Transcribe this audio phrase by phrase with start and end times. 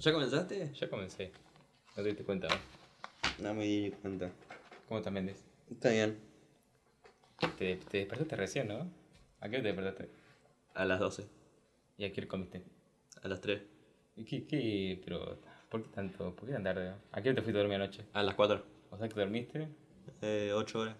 [0.00, 0.70] ¿Ya comenzaste?
[0.74, 1.32] Ya comencé.
[1.96, 3.48] No te diste cuenta, ¿no?
[3.48, 4.30] No me di cuenta.
[4.88, 5.42] ¿Cómo estás, Méndez?
[5.70, 6.18] Está bien.
[7.58, 8.88] Te, te despertaste recién, ¿no?
[9.40, 10.08] ¿A qué hora te despertaste?
[10.74, 11.26] A las 12.
[11.98, 12.62] ¿Y a qué hora comiste?
[13.22, 13.60] A las 3.
[14.16, 15.38] ¿Y qué, qué, pero,
[15.70, 16.34] ¿por qué tanto?
[16.34, 16.92] ¿Por qué tan tarde?
[17.12, 18.04] ¿A qué hora te fuiste a dormir anoche?
[18.12, 18.62] A las 4.
[18.90, 19.68] O sea que dormiste.
[20.22, 20.96] Eh, 8 horas.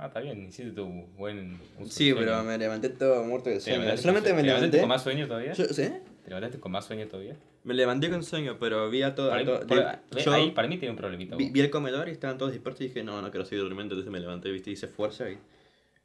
[0.00, 0.86] Ah, está bien, hiciste tu
[1.16, 2.44] buen uso Sí, pero sueño.
[2.44, 3.96] me levanté todo muerto de ¿Te sueño.
[3.96, 4.80] Solamente me ¿Te levantaste levanté.
[4.80, 5.52] con más sueño todavía?
[5.54, 5.88] Yo, ¿sí?
[6.22, 7.36] ¿Te levantaste con más sueño todavía?
[7.68, 9.28] Me levanté con sueño, pero vi a todo.
[9.28, 9.74] Para a todo- de-
[10.14, 11.36] ve, yo ahí para mí tiene un problemita.
[11.36, 13.94] vi, vi el comedor y estaban todos dispersos y dije, no, no quiero seguir durmiendo.
[13.94, 15.36] Entonces me levanté, viste, hice fuerza y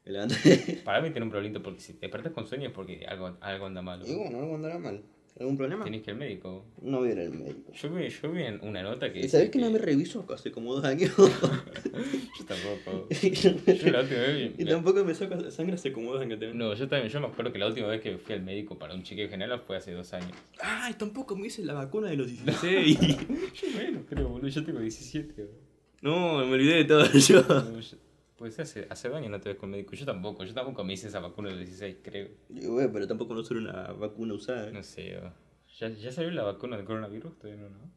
[0.04, 0.82] me levanté.
[0.84, 3.66] Para mí tiene un problemita porque si te despertas con sueño es porque algo, algo
[3.66, 4.02] anda mal.
[4.06, 5.02] y bueno, algo andará mal.
[5.40, 5.82] ¿Algún problema?
[5.82, 6.64] Tienes que ir al médico.
[6.80, 7.72] No voy a ir al médico.
[7.72, 9.18] Yo vi, yo vi en una nota que.
[9.18, 11.10] ¿Y dice sabés que no me reviso hace como dos años?
[11.16, 13.08] Yo tampoco.
[13.10, 16.56] Yo la última vez y tampoco me saco sangre hace como dos años también.
[16.58, 18.94] No, yo también, yo me acuerdo que la última vez que fui al médico para
[18.94, 20.30] un chequeo general fue hace dos años.
[20.60, 22.98] Ay, tampoco me hice la vacuna de los 16.
[23.00, 25.32] Yo menos, creo, boludo, yo tengo 17.
[25.42, 25.58] boludo.
[26.02, 27.42] no, me olvidé de todo yo.
[27.42, 27.96] No, yo-
[28.44, 31.08] Pues hace, hace años no te ves con médico, yo tampoco, yo tampoco me hice
[31.08, 32.28] esa vacuna de los 16, creo.
[32.50, 34.70] Y, güey, pero tampoco no soy una vacuna usada.
[34.70, 35.32] No sé, oh.
[35.78, 37.38] ¿Ya, ¿ya salió la vacuna del coronavirus?
[37.38, 37.90] Todavía no, ¿no?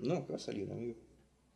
[0.00, 0.96] No, que va a salir, amigo.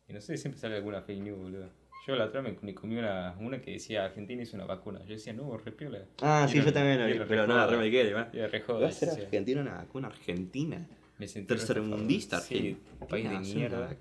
[0.08, 1.70] Y no sé, siempre sale alguna fake news, boludo.
[2.06, 5.00] Yo la otra vez me, me comí una, una que decía Argentina hizo una vacuna.
[5.00, 6.06] Yo decía, no, repiola.
[6.22, 8.30] Ah, Y sí, yo también y vi, pero no, re me quedé, va.
[8.32, 9.22] Y Va a ser sí.
[9.22, 10.86] Argentina una vacuna argentina.
[11.18, 12.38] Me sentí Tercermundista.
[12.38, 13.08] Sí, Argentina.
[13.08, 13.96] país de mierda.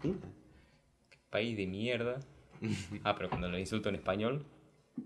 [1.32, 2.20] País de mierda.
[3.04, 4.46] Ah, pero cuando lo insulto en español.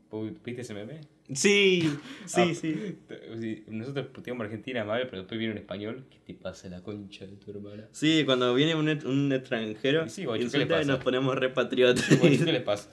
[0.09, 0.99] ¿vos ¿Viste ese meme?
[1.33, 1.81] Sí,
[2.25, 2.97] sí, Ah, sí.
[3.39, 6.05] sí, Nosotros puteamos a Argentina mal, pero después viene un español.
[6.09, 7.87] ¿Qué te pasa la concha de tu hermana?
[7.91, 10.85] Sí, cuando viene un, extranjero, sí, guacho, ¿qué le pasa?
[10.85, 12.17] nos ponemos re patriotas.
[12.19, 12.89] Bueno, ¿Qué les pasa?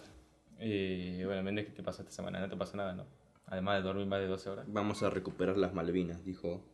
[0.58, 2.40] Eh, bueno, Méndez, ¿qué te pasó esta semana?
[2.40, 3.06] No te pasó nada, ¿no?
[3.46, 4.64] Además de dormir más de 12 horas.
[4.68, 6.64] Vamos a recuperar las Malvinas, dijo.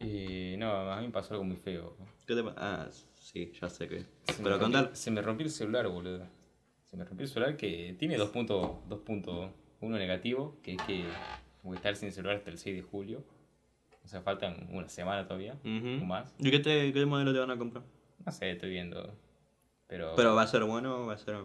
[0.00, 1.96] Eh, no, a mí me pasó algo muy feo.
[2.26, 2.56] ¿Qué te pasa?
[2.58, 2.88] Ah,
[3.20, 4.00] sí, ya sé que.
[4.00, 4.90] Se me Pero rompió- contar.
[4.96, 6.26] Se me rompió el celular, boludo.
[6.90, 9.50] Se me rompió el celular que tiene dos puntos, dos puntos.
[9.80, 11.04] Uno negativo, que es que
[11.62, 13.24] voy a estar sin celular hasta el 6 de julio.
[14.04, 15.54] O sea, faltan una semana todavía.
[15.64, 16.02] Ujú.
[16.02, 16.34] O más.
[16.38, 17.84] ¿Y qué, te, qué modelo te van a comprar?
[18.24, 19.14] No sé, estoy viendo.
[19.88, 21.36] Pero, Pero va a ser bueno, va a ser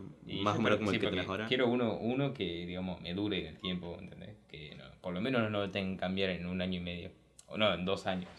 [0.43, 1.47] más o menos como el que.
[1.47, 4.35] Quiero uno, uno que, digamos, me dure en el tiempo, ¿entendés?
[4.47, 7.11] Que no- por lo menos no lo tengan que cambiar en un año y medio.
[7.47, 8.29] O no, en dos años.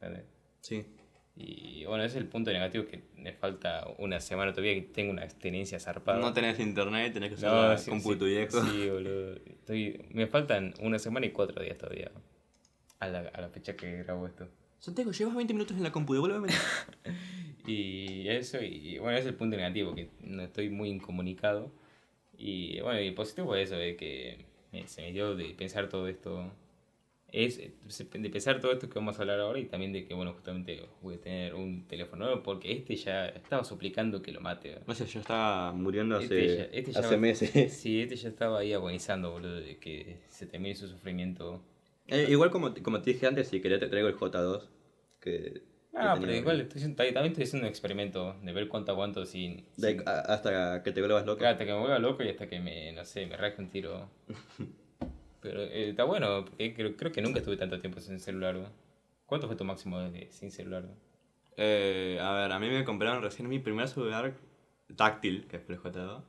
[0.00, 0.24] ¿entendés?
[0.60, 0.84] Sí.
[1.36, 5.10] Y bueno, ese es el punto negativo que me falta una semana todavía que tengo
[5.10, 6.20] una abstenencia zarpada.
[6.20, 8.62] No tenés internet, tenés que usar No, la sí, compu de sí, viejo.
[8.62, 9.36] Sí, boludo.
[9.46, 12.10] Estoy, me faltan una semana y cuatro días todavía.
[13.00, 14.46] A la, a la fecha que grabo esto.
[14.78, 16.48] Santiago, llevas 20 minutos en la compu, devuélveme.
[17.66, 21.72] Y eso, y bueno, ese es el punto negativo, que no estoy muy incomunicado.
[22.36, 26.06] Y bueno, y positivo es eso, de que me- se me dio de pensar todo
[26.08, 26.52] esto.
[27.36, 27.72] Es eh,
[28.12, 30.80] de pensar todo esto que vamos a hablar ahora y también de que, bueno, justamente
[31.02, 34.78] voy a tener un teléfono nuevo porque este ya estaba suplicando que lo mate.
[34.86, 37.50] No sé, yo estaba muriendo hace, Este ya- este ya hace va- meses.
[37.72, 41.60] Sí, este ya estaba ahí agonizando, boludo, de que se termine su sufrimiento.
[42.06, 44.68] Eh, igual como, te- como te dije antes, si querés te traigo el J2.
[45.20, 45.62] Que,
[45.92, 49.64] Ah, que pero igual estoy también estoy haciendo un experimento de ver cuánto aguanto sin...
[49.76, 51.44] de- sin- hasta que te vuelvas loco.
[51.44, 54.08] Hasta que me vuelva loco y hasta que me, no sé, me rasque un tiro.
[55.44, 58.54] Pero eh, está bueno, porque creo, creo que nunca estuve tanto tiempo sin celular.
[58.56, 58.68] ¿no?
[59.26, 60.84] ¿Cuánto fue tu máximo de, sin celular?
[60.84, 60.96] no?
[61.58, 64.34] Eh, a ver, a mí me compraron recién mi primer celular
[64.96, 66.22] táctil, que es el J2.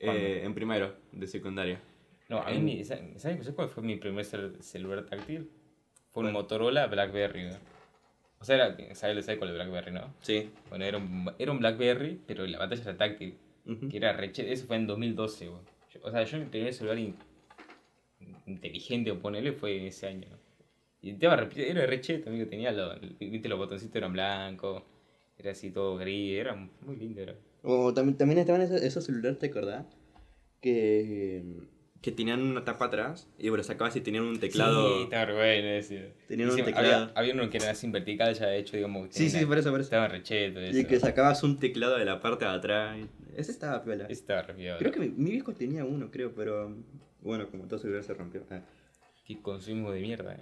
[0.00, 0.22] ¿Cuándo?
[0.22, 1.80] Eh, en primero, de secundaria.
[2.28, 5.48] No, a mí, En- mi- ¿sabes cuál fue mi primer cel- celular táctil?
[6.10, 6.32] Fue un.
[6.32, 7.44] Motorola Blackberry.
[7.50, 7.56] ¿no?
[8.40, 10.12] O sea, era, ¿sabes, ¿sabes cuál es el Blackberry, no?
[10.22, 10.50] Sí.
[10.68, 13.36] Bueno, era un, era un Blackberry, pero la pantalla era táctil.
[13.66, 13.88] Ujú.
[13.88, 14.50] Que era reche...
[14.52, 15.60] Eso fue en 2012, güey.
[16.02, 16.98] O sea, yo mi primer celular
[18.48, 20.28] inteligente, o ponerle, fue ese año.
[21.00, 22.48] Y el tema era recheto, amigo.
[22.48, 24.82] Tenía los, viste, los botoncitos eran blancos.
[25.38, 26.38] Era así todo gris.
[26.38, 27.36] Era muy lindo, era.
[27.62, 29.86] O también, también estaban esos, esos celulares, ¿te acordás?
[30.60, 31.44] Que,
[32.02, 34.96] que tenían una tapa atrás y bueno, sacabas y tenían un teclado.
[34.96, 36.14] Sí, estaba bueno ese.
[36.26, 36.78] Tenían un teclado.
[36.78, 39.08] Había, había uno que era así en vertical, ya hecho, digamos.
[39.10, 39.86] Sí, sí, por eso, por eso.
[39.86, 40.78] Estaba recheto, eso.
[40.78, 42.98] Y que sacabas un teclado de la parte de atrás.
[43.36, 44.04] Ese estaba piola.
[44.04, 44.78] Ese estaba re piola.
[44.78, 46.74] Creo que mi, mi viejo tenía uno, creo, pero
[47.22, 48.42] bueno, como todo celular se rompió.
[48.50, 48.60] Ah.
[49.26, 50.40] Qué consumo de mierda, eh.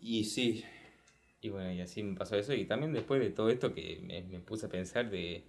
[0.00, 0.64] Y sí,
[1.40, 2.52] Y bueno, y así me pasó eso.
[2.54, 5.42] Y también después de todo esto que me, me puse a pensar de...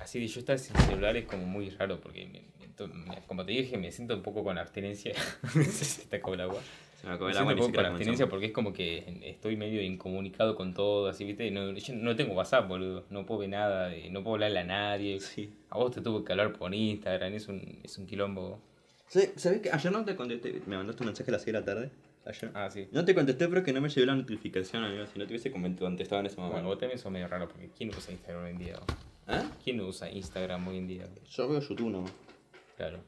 [0.00, 2.42] Así de yo estar sin celular es como muy raro porque, me-
[2.88, 5.12] me como te dije, me siento un poco con abstenencia.
[5.70, 6.60] se con el agua.
[7.00, 8.30] se me acabó el siento agua un ni poco con comenzamos.
[8.30, 11.50] porque es como que estoy medio incomunicado con todo, así, ¿viste?
[11.50, 13.04] No, yo no tengo WhatsApp, boludo.
[13.10, 15.20] No puedo ver nada, de- no puedo hablarle a nadie.
[15.20, 15.50] Sí.
[15.70, 18.60] A vos te tuve que hablar por Instagram, es un, es un quilombo.
[19.10, 20.62] ¿Sabes que ayer no te contesté?
[20.66, 21.90] Me mandaste un mensaje a las 6 de la tarde.
[22.24, 22.50] ayer.
[22.54, 22.88] Ah, sí.
[22.92, 25.04] No te contesté porque no me llegó la notificación, amigo.
[25.06, 26.68] Si no te hubiese contestado en ese Bueno, momento.
[26.68, 28.74] vos también sos medio raro porque ¿quién usa Instagram hoy en día?
[29.26, 29.50] ¿Ah?
[29.64, 31.08] ¿Quién usa Instagram hoy en día?
[31.28, 32.04] Yo veo YouTube, ¿no?
[32.76, 33.00] Claro.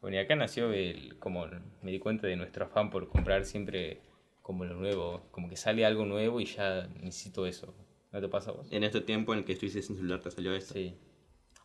[0.00, 1.46] Bueno, y acá nació el, como
[1.82, 4.00] me di cuenta de nuestro afán por comprar siempre
[4.42, 7.72] como lo nuevo, como que sale algo nuevo y ya necesito eso.
[8.12, 8.66] ¿No te pasa a vos?
[8.72, 10.74] En este tiempo en el que estuviste sin celular te salió esto.
[10.74, 10.94] Sí.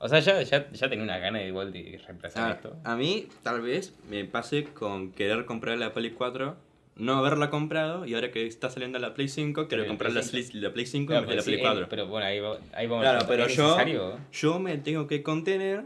[0.01, 2.75] O sea, ya, ya, ya tenía una gana igual de reemplazar Ah, esto.
[2.85, 6.55] a mí, tal vez, me pase con querer comprar la Play 4,
[6.95, 10.73] no haberla comprado, y ahora que está saliendo la Play 5, quiero comprar la, la
[10.73, 11.83] Play 5 Claro, en vez de la pero Play sí, 4.
[11.83, 14.19] eh, pero bueno, ahí, va- ahí vamos Claro, a pero ¿es yo, necesario?
[14.31, 15.83] yo me tengo que contener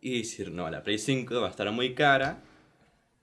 [0.00, 2.42] y decir, no, la Play 5 va a estar muy cara.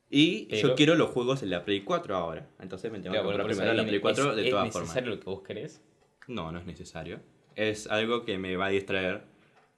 [0.10, 2.48] Y Pero- yo quiero los juegos en la Play 4 ahora.
[2.60, 4.90] Entonces me tengo Claro, que comprar primero la Play 4 es, de es todas formas.
[4.90, 5.82] necesario lo que vos querés?
[6.28, 7.20] No, no es necesario.
[7.56, 9.24] Es algo que me va a distraer.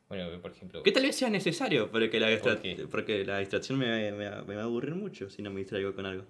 [0.08, 0.84] Bueno, por ejemplo...
[0.84, 2.60] Que tal vez sea necesario, porque la, distra-
[2.92, 6.06] porque la distracción me, me- me va a aburrir mucho si no me distraigo con
[6.06, 6.26] algo.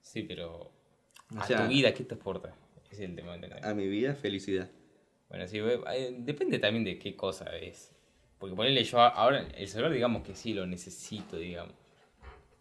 [0.00, 0.72] Sí, pero...
[1.36, 2.54] O a tu vida, ¿qué te aporta?
[2.90, 3.34] Es el tema.
[3.34, 3.62] ¿entendés?
[3.62, 4.70] A mi vida, felicidad.
[5.28, 7.92] Bueno, sí, eh, depende también de qué cosa es.
[8.38, 11.74] Porque ponerle yo ahora, el celular digamos que sí lo necesito, digamos.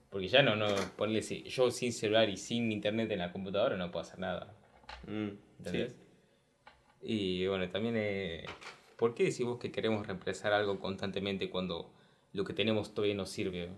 [0.10, 0.68] Porque ya no, no,
[0.98, 4.54] ponerle si- yo sin celular y sin internet en la computadora no puedo hacer nada.
[5.08, 5.30] Mm,
[5.60, 5.94] ¿Entendés?
[5.94, 5.98] sí.
[7.04, 8.44] Y bueno, también, eh,
[8.98, 11.90] ¿por qué decís vos que queremos reemplazar algo constantemente cuando
[12.34, 13.70] lo que tenemos todavía no sirve?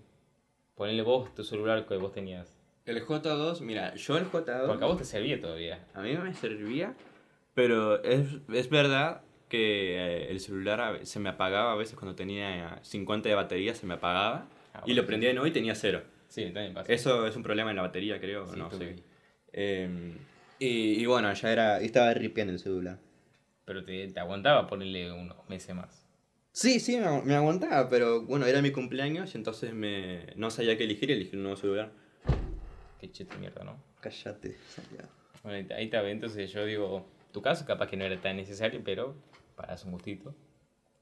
[0.75, 2.55] Ponerle vos tu celular que vos tenías.
[2.85, 4.65] El J2, mira, yo el J2...
[4.65, 5.85] Porque a vos te servía todavía.
[5.93, 6.95] A mí me servía,
[7.53, 12.79] pero es, es verdad que eh, el celular se me apagaba a veces cuando tenía
[12.81, 14.47] 50 de batería, se me apagaba.
[14.73, 16.01] Ah, y bueno, lo prendía de nuevo y tenía cero.
[16.29, 16.91] Sí, también pasa.
[16.93, 18.47] Eso es un problema en la batería, creo.
[18.47, 18.95] Sí, no sé.
[19.51, 20.13] Eh,
[20.59, 21.81] y, y bueno, ya era.
[21.81, 22.99] Estaba ripiando el celular.
[23.69, 26.03] Pero te, te aguantaba ponerle unos meses más.
[26.51, 30.75] Sí, sí, me, me aguantaba, pero bueno, era mi cumpleaños y entonces me, no sabía
[30.75, 31.91] qué elegir y elegí un nuevo celular.
[32.99, 33.79] Qué chiste mierda, ¿no?
[33.99, 34.57] Cállate.
[35.43, 39.13] Bueno, ahí está- entonces yo digo, tu caso capaz que no era tan necesario, pero
[39.55, 40.33] para su gustito.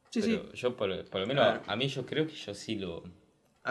[0.09, 0.37] Sí, sí.
[0.37, 1.61] pero yo por, por lo menos Claro.
[1.67, 3.01] a mí yo creo que yo sí lo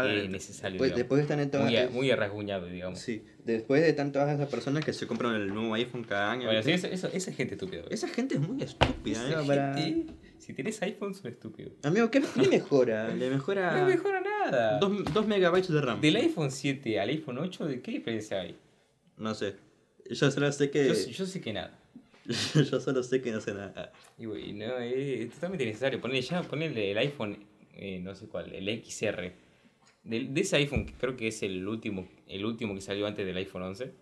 [0.04, 0.78] Es necesario.
[0.82, 1.66] Después, en todas.
[1.66, 2.98] muy, a- muy rasguñado, digamos.
[2.98, 6.46] Sí, después de estar todas esas personas que se compran el nuevo iPhone cada año.
[6.46, 7.82] Bueno, sí, eso- esa es gente estúpida.
[7.82, 7.92] ¿ves?
[8.04, 11.72] Esa gente es muy estúpida, Esa amigo, para- gente, si tenés iPhone, son estúpidos.
[11.82, 13.08] Amigo, ¿qué le mejora?
[13.14, 13.80] Le mejora.
[13.80, 14.78] No mejora nada.
[14.78, 16.00] 2 megabytes de RAM.
[16.00, 18.56] Del iPhone 7 al iPhone 8, ¿de qué diferencia hay?
[19.16, 19.54] No sé.
[20.10, 20.86] Yo solo sé que.
[20.86, 21.78] Yo, yo sé que nada.
[22.54, 23.92] yo solo sé que no sé nada.
[24.18, 26.00] Y güey, no, es totalmente necesario.
[26.00, 27.38] Ponerle ya, ponerle el iPhone,
[27.74, 29.32] eh, no sé cuál, el XR.
[30.06, 33.26] De, de ese iPhone, que creo que es el último, el último que salió antes
[33.26, 33.92] del iPhone 11.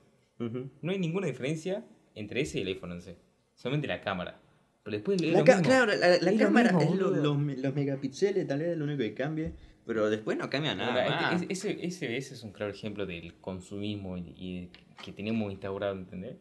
[0.40, 0.70] Ujú.
[0.82, 1.84] No hay ninguna diferencia
[2.14, 3.16] entre ese y el iPhone 11.
[3.54, 4.40] Solamente la cámara.
[4.82, 5.68] Pero después es La lo ca- mismo.
[5.68, 8.76] claro, la, la Es lo cámara mismo, es lo- los, los megapíxeles, tal vez es
[8.78, 9.52] lo único que cambie.
[9.86, 11.04] Pero después no cambia nada.
[11.04, 11.42] Ahora, más.
[11.42, 14.70] este- ese, ese, ese es un claro ejemplo del consumismo y, y
[15.04, 16.36] que tenemos instaurado, ¿entendés?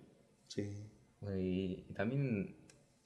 [0.48, 0.64] Sí.
[1.40, 2.56] Y también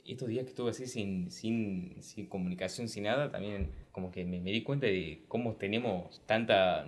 [0.05, 4.39] estos días que estuve así sin, sin, sin comunicación, sin nada, también como que me,
[4.39, 6.85] di cuenta de cómo tenemos tanta,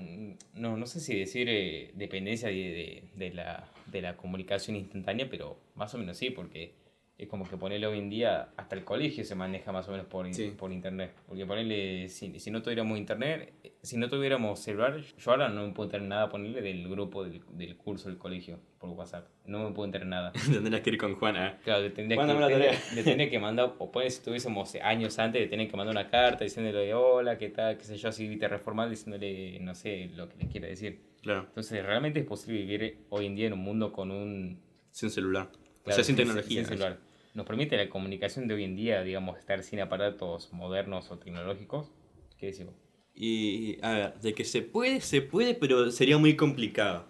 [0.54, 5.28] no, no sé si decir eh, dependencia de, de, de la, de la comunicación instantánea,
[5.28, 6.72] pero más o menos sí, porque
[7.20, 10.08] es como que ponerle hoy en día, hasta el colegio se maneja más o menos
[10.08, 10.54] por, Sí.
[10.58, 11.12] por internet.
[11.28, 15.74] Porque ponerle, si, si no tuviéramos internet, si no tuviéramos celular, yo ahora no me
[15.74, 19.28] puedo enterar nada ponerle del grupo del, del curso del colegio por WhatsApp.
[19.46, 20.32] No me puedo enterar nada.
[20.50, 21.48] Tendrás que ir con Juana.
[21.50, 21.56] ¿eh?
[21.64, 22.80] Claro, le tendría, Mándame que, la le- tarea.
[22.96, 26.10] le tendría que mandar, o pues si tuviésemos años antes, le tendría que mandar una
[26.10, 30.30] carta diciéndole hola, qué tal, qué sé yo, así te reformal, diciéndole, no sé, lo
[30.30, 31.02] que le quiera decir.
[31.22, 34.58] Claro, Entonces, ¿realmente es posible vivir hoy en día en un mundo con un...
[34.92, 35.50] sin celular.
[35.86, 36.60] o sea, sin tecnología.
[36.62, 36.98] Sin celular.
[37.34, 41.92] ¿Nos permite la comunicación de hoy en día, digamos, estar sin aparatos modernos o tecnológicos?
[42.38, 42.74] ¿Qué decimos?
[43.16, 47.06] Y a ver, de que se puede, se puede, pero sería muy complicado.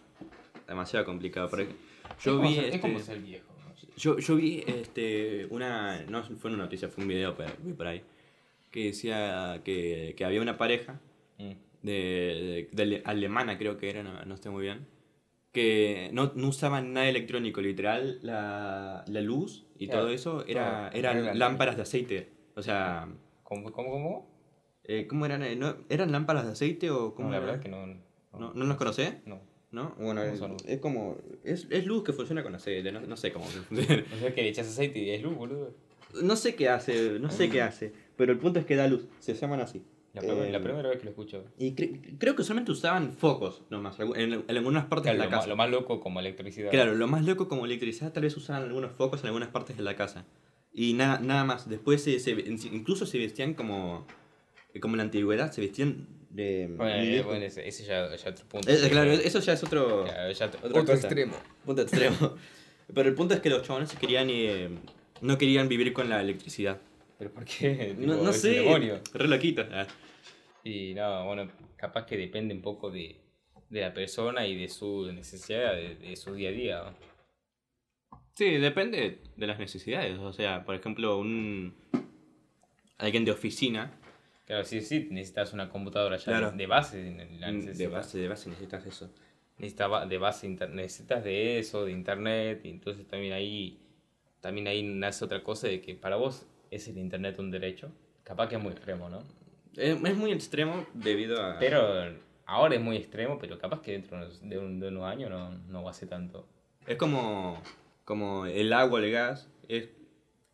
[0.67, 1.49] Demasiado complicado.
[1.49, 1.67] Porque
[2.23, 2.57] yo vi.
[2.57, 3.45] este, ser viejo.
[3.95, 7.87] Yo, yo vi este, una, no fue una noticia, fue un video pero vi por
[7.87, 8.01] ahí,
[8.71, 10.99] que decía que, que había una pareja
[11.37, 11.51] Mm.
[11.83, 14.85] de, de- de ale- alemana, creo que era, no, no estoy muy bien,
[15.51, 20.89] que no, no usaban nada electrónico, literal, la, la luz y Claro, todo eso era,
[20.89, 22.29] todo, eran era- lámparas de aceite.
[22.55, 23.07] O sea,
[23.43, 24.29] ¿Cómo, cómo, cómo?
[24.83, 25.43] eh, ¿cómo eran?
[25.43, 27.45] Eh, ¿No, ¿Eran lámparas de aceite o cómo No, la era?
[27.47, 27.85] verdad que no...
[28.37, 29.15] ¿No, ¿no los conocés?
[29.25, 29.39] No.
[29.71, 29.95] ¿No?
[29.99, 33.31] Bueno, ¿Cómo es, es como, es, es luz que funciona con aceite, no, no sé
[33.31, 34.03] cómo funciona.
[34.15, 35.73] O sea que le echas aceite y es luz, boludo.
[36.23, 39.07] No sé qué hace, no sé qué hace, pero el punto es que da luz,
[39.19, 39.83] se llaman así.
[40.21, 41.43] La, Eh, la primera vez que lo escucho.
[41.57, 45.25] Y cre- creo que solamente usaban focos nomás, en, en algunas partes Claro, de la
[45.25, 45.47] lo, casa.
[45.47, 46.71] lo más loco como electricidad.
[46.71, 49.83] Claro, lo más loco como electricidad tal vez usaban algunos focos en algunas partes de
[49.83, 50.25] la casa.
[50.73, 54.05] Y nada, nada más, después se, se- incluso se vestían como,
[54.81, 58.45] como en la antigüedad, se vestían de Bueno, eh, bueno, ese, ese ya, ya otro
[58.47, 58.69] punto.
[58.69, 61.33] Eh, claro, eso ya es otro, Claro, ya otro, extremo.
[61.65, 62.35] punto extremo.
[62.93, 64.69] Pero el punto es que los chabones querían eh,
[65.21, 66.77] no querían vivir con la electricidad.
[67.17, 67.93] ¿Pero por qué?
[67.97, 68.99] No, Tipo, no es un sé, demonio.
[69.13, 69.63] re loquito.
[70.69, 73.19] Y no, bueno, capaz que depende un poco de,
[73.69, 76.83] de la persona y de su necesidad, de, de su día a día.
[78.33, 80.17] Sí, depende de las necesidades.
[80.19, 81.73] O sea, por ejemplo, un
[82.97, 83.91] alguien de oficina.
[84.45, 86.51] Claro, sí, sí, necesitas una computadora ya Claro.
[86.51, 87.27] de, de base.
[87.39, 87.91] la De necesidad.
[87.91, 89.09] base, de base necesitas eso.
[89.57, 93.77] Necesitas de base, necesitas de eso, de internet, y entonces también ahí,
[94.39, 97.91] también ahí nace otra cosa de que para vos es el internet un derecho.
[98.23, 99.21] Capaz que es muy extremo, ¿no?
[99.75, 101.57] Es, es muy extremo debido a...
[101.59, 102.13] Pero
[102.45, 105.83] ahora es muy extremo, pero capaz que dentro de, un, de unos años no, no
[105.83, 106.47] va a ser tanto.
[106.87, 107.61] Es como,
[108.05, 109.47] como el agua, el gas.
[109.67, 109.89] Es,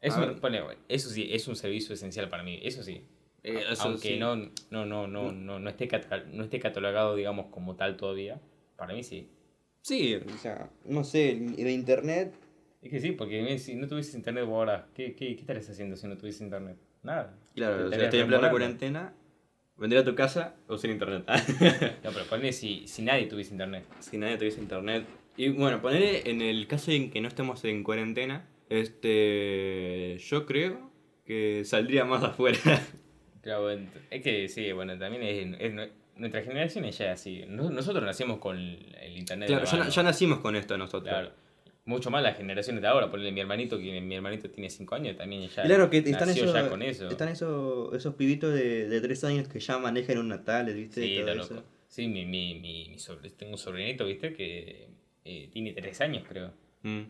[0.02, 0.40] Es un- ver.
[0.40, 3.02] ponle, eso sí, es un servicio esencial para mí, eso sí.
[3.44, 4.18] eh, eso Aunque sí.
[4.20, 4.52] no, no,
[4.86, 5.90] no, no, no, no, esté
[6.34, 8.40] no esté catalogado, digamos, como tal todavía,
[8.76, 9.30] para mí sí.
[9.82, 12.34] Sí, o sea, no sé, el, el internet...
[12.82, 15.96] Es que sí, porque si no tuvieses internet vos ahora, ¿qué, qué, qué estarías haciendo
[15.96, 16.78] si no tuvieses internet?
[17.06, 17.34] Nada.
[17.56, 19.14] Claro, estarías estoy en plena cuarentena.
[19.78, 21.24] Vendría a tu casa o sin internet.
[22.04, 23.86] No, pero ponle si, si nadie tuviese internet.
[24.00, 25.06] si nadie tuviese internet.
[25.38, 28.48] Y bueno, poner en el caso en que no estemos en cuarentena,
[29.16, 30.92] este, yo creo
[31.26, 32.60] que saldría más afuera.
[33.42, 37.44] Claro, es que sí, bueno, también es, es nue- nuestra generación es ya así.
[37.48, 39.48] No- Nosotros nacimos con el internet.
[39.50, 41.10] claro, la ya, ya nacimos con esto nosotros.
[41.14, 41.32] Claro.
[41.86, 43.12] Mucho más las generaciones de ahora.
[43.12, 46.44] Ponle mi hermanito, que mi hermanito tiene 5 años, también ya Claro que están nació
[46.46, 47.08] esos, ya con eso.
[47.10, 51.01] están esos, esos pibitos de, de 3 años que ya manejan un natal, ¿viste?
[51.01, 51.54] Sí, Todo está eso.
[51.54, 51.68] loco.
[51.88, 54.34] Sí, mi, mi, mi, mi sobre- tengo un sobrinito, ¿viste?
[54.34, 54.89] Que
[55.24, 56.51] eh, tiene 3 años, creo.
[56.82, 57.01] Mm.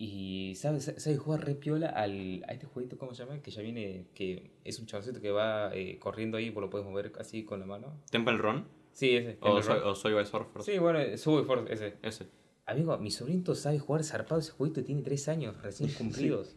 [0.00, 3.40] Y sabe, sa- sabe jugar re piola al, a este jueguito, ¿cómo se llama?
[3.42, 6.86] Que ya viene, que es un chavosito que va eh, corriendo ahí, vos lo puedes
[6.86, 7.98] mover así con la mano.
[8.10, 8.64] ¿Temple Run?
[8.92, 9.38] Sí, ese.
[9.40, 10.62] O soy, o soy Surfer.
[10.62, 11.94] Sí, bueno, Subway Force, ese.
[12.02, 12.26] Ese.
[12.68, 16.54] Amigo, mi sobrinito sabe jugar zarpado ese jueguito y tiene 3 años recién cumplidos.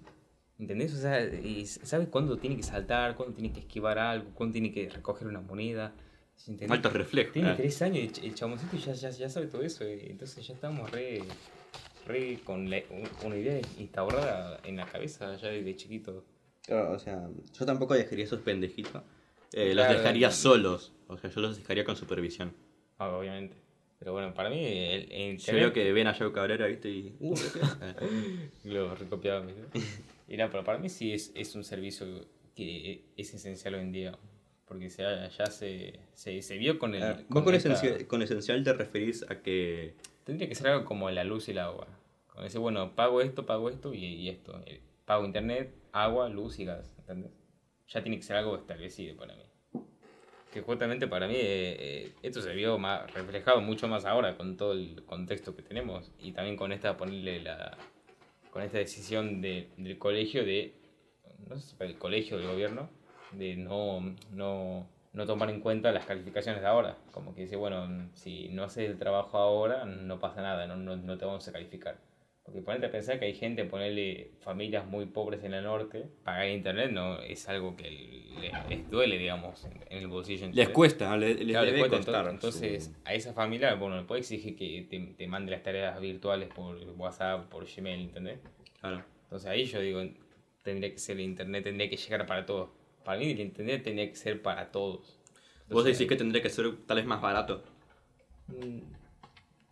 [0.60, 0.94] ¿Entendés?
[0.94, 4.72] O sea, y sabe cuándo tiene que saltar, cuándo tiene que esquivar algo, cuándo tiene
[4.72, 5.94] que recoger una moneda.
[6.48, 6.70] ¿entendés?
[6.72, 7.34] Altos reflejos.
[7.34, 7.56] Tiene ah.
[7.56, 9.88] 3 años y el ch- el chaboncito ya, ya, ya sabe todo eso.
[9.88, 11.24] y entonces ya estamos re,
[12.06, 16.26] re con la- un- una idea instaurada en la cabeza ya desde chiquito.
[16.64, 17.28] Claro, o sea,
[17.58, 19.02] yo tampoco dejaría esos pendejitos.
[19.54, 20.34] Eh, Claro, los dejaría no.
[20.34, 20.92] solos.
[21.08, 22.54] O sea, yo los dejaría con supervisión.
[23.00, 23.56] Ah, obviamente.
[24.02, 26.90] Pero bueno, para mí el, el Yo veo que ven a Joe Cabrera, ¿viste?
[26.90, 27.16] Y.
[27.20, 27.62] Uh, ¿qué?
[28.70, 29.62] Lo recopiaba, ¿viste?
[30.28, 32.08] Y no, pero para mí sí es, es un servicio
[32.56, 34.18] que es esencial hoy en día.
[34.66, 37.04] Porque se, ya se, se, se vio con el.
[37.04, 39.94] Ah, Vos con, esta- esencial, con esencial te referís a que.
[40.24, 41.88] Tendría que ser algo como la luz y el agua.
[42.28, 44.60] Como decir, bueno, pago esto, pago esto y, y esto.
[44.66, 46.96] Eh, Pago internet, agua, luz y gas.
[47.00, 47.32] ¿Entendés?
[47.90, 49.44] Ya tiene que ser algo establecido para mí.
[50.52, 54.58] Que justamente para mí eh, eh, esto se vio más, reflejado mucho más ahora con
[54.58, 56.12] todo el contexto que tenemos.
[56.20, 57.78] Y también con esta, ponerle la.
[58.52, 60.74] con esta decisión de, del colegio de.
[61.48, 62.90] No sé si el colegio del gobierno,
[63.32, 66.98] de no, no, no tomar en cuenta las calificaciones de ahora.
[67.12, 70.98] Como que dice, bueno, si no haces el trabajo ahora, no pasa nada, no, no,
[70.98, 71.98] no te vamos a calificar.
[72.44, 76.50] Porque ponerte a pensar que hay gente, ponerle familias muy pobres en el norte, pagar
[76.50, 80.48] internet no es algo que le- les duele, digamos, en, el bolsillo.
[80.52, 82.34] Les cuesta, les, les Claro, les debe cuesta, costar.
[82.34, 86.50] entonces, a esa familia, bueno, le puede exigir que te, te mande las tareas virtuales
[86.50, 88.40] por WhatsApp, por Gmail, ¿entendés?
[88.80, 89.04] Claro.
[89.24, 90.02] Entonces ahí yo digo,
[90.64, 92.70] tendría que ser el internet, tendría que llegar para todos.
[93.06, 95.00] Para mí el internet tendría que ser para todos.
[95.02, 97.64] Vos Entonces, decís que tendría que ser tal vez más barato.
[98.48, 98.80] mm,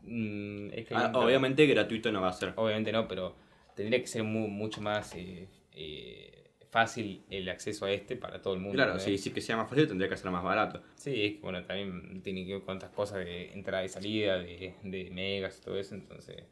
[0.01, 2.53] mm, es que Ah, obviamente gratuito no va a ser.
[2.55, 3.35] obviamente no, pero
[3.75, 8.53] tendría que ser mu- mucho más eh, eh, fácil el acceso a este para todo
[8.53, 8.75] el mundo.
[8.77, 8.99] Claro, ¿no?
[8.99, 10.81] si sí que sea más fácil tendría que ser más barato.
[10.95, 14.37] Sí, es que bueno, también tiene que ver con otras cosas de entrada y salida,
[14.39, 16.43] de, de megas y todo eso, entonces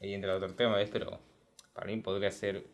[0.00, 0.90] ahí entra otro tema, ¿ves?
[0.92, 1.20] Pero
[1.72, 2.64] para mí podría ser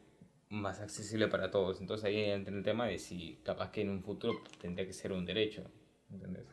[0.50, 1.80] más accesible para todos.
[1.80, 5.12] Entonces ahí entra el tema de si capaz que en un futuro tendría que ser
[5.12, 5.64] un derecho,
[6.10, 6.44] ¿entendés?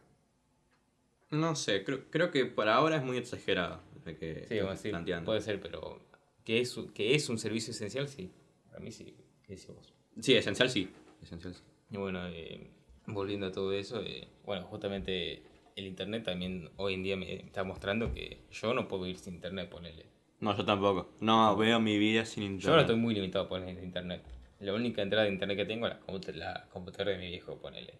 [1.31, 3.81] No sé, creo, creo que por ahora es muy exagerado.
[4.03, 5.25] que Sí, vamos a decir, planteando.
[5.25, 5.99] puede ser, pero
[6.43, 8.31] que es, un- que es un servicio esencial, sí.
[8.67, 9.93] Para mí sí, ¿qué decís vos?
[10.19, 10.89] Sí, esencial sí.
[11.21, 11.61] Esencial sí.
[11.91, 12.69] Y bueno, eh,
[13.07, 15.43] volviendo a todo eso, eh, bueno, justamente
[15.75, 19.35] el internet también hoy en día me está mostrando que yo no puedo ir sin
[19.35, 20.05] internet, ponele.
[20.39, 21.11] No, yo tampoco.
[21.21, 22.63] No, veo mi vida sin internet.
[22.65, 24.23] Yo ahora estoy muy limitado por el internet.
[24.59, 27.57] La única entrada de internet que tengo es la, comput- la computadora de mi viejo,
[27.59, 27.93] ponele.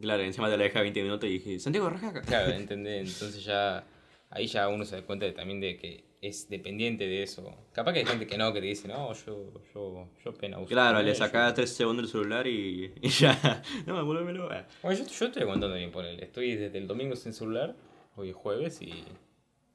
[0.00, 2.22] Claro, encima te la deja 20 minutos y dije, Santiago, rajaca.
[2.22, 3.14] Claro, ¿entendés?
[3.14, 3.84] Entonces ya
[4.30, 7.54] ahí ya uno se da cuenta de- también de que es dependiente de eso.
[7.72, 10.68] Capaz que hay gente que no, que te dice, no, yo, yo, yo apenas uso.
[10.68, 13.62] Claro, le sacás 3 segundos el celular y, y ya.
[13.86, 14.48] No, devuélvemelo.
[14.82, 16.18] Bueno, yo, yo estoy aguantando bien por él.
[16.20, 17.74] Estoy desde el domingo sin celular,
[18.16, 18.92] hoy es jueves y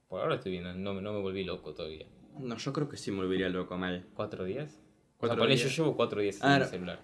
[0.10, 2.06] por ahora estoy bien, no, me- no me volví loco todavía.
[2.38, 4.06] No, yo creo que sí me volvería loco mal.
[4.14, 4.70] ¿Cuatro días?
[5.18, 5.70] O Cuatro sea, ponle, días.
[5.70, 6.66] yo llevo cuatro días sin Ah, no.
[6.66, 7.00] celular.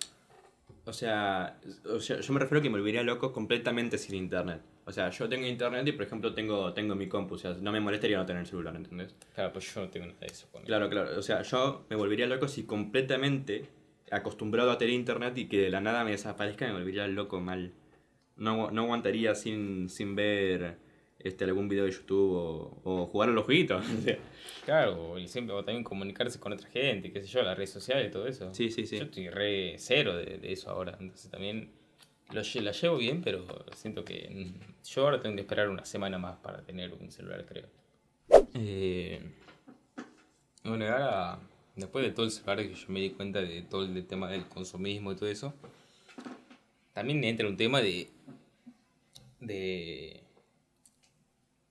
[0.88, 4.62] O sea, o sea, yo me refiero a que me volvería loco completamente sin internet.
[4.86, 7.36] O sea, yo tengo internet y, por ejemplo, tengo, tengo mi compu.
[7.36, 9.13] O sea, no me molestaría no tener el celular, ¿entendés?
[9.36, 10.48] Claro, pues yo no tengo nada de eso.
[10.50, 10.67] ponele.
[10.67, 11.20] Claro, claro.
[11.20, 13.65] O sea, yo me volvería loco si completamente
[14.12, 17.74] acostumbrado a tener internet y que de la nada me desaparezca, me volvería loco mal.
[18.38, 20.77] No, no aguantaría sin, sin ver
[21.27, 23.86] este, algún video de YouTube o, o jugar a los jueguitos.
[24.65, 28.10] Claro, y siempre o también comunicarse con otra gente, qué sé yo, las redes sociales
[28.10, 28.53] y todo eso.
[28.53, 28.98] sí, sí, sí.
[28.98, 31.69] Yo estoy re cero de, de eso ahora, entonces también
[32.31, 36.17] lo, la llevo bien, pero siento que mm, yo ahora tengo que esperar una semana
[36.17, 37.67] más para tener un celular, creo.
[38.53, 39.22] Eh,
[40.63, 41.39] bueno, ahora,
[41.75, 44.46] después de todo el celular que yo me di cuenta de todo el tema del
[44.48, 45.53] consumismo y todo eso,
[46.93, 48.10] también entra un tema de,
[49.39, 50.22] de,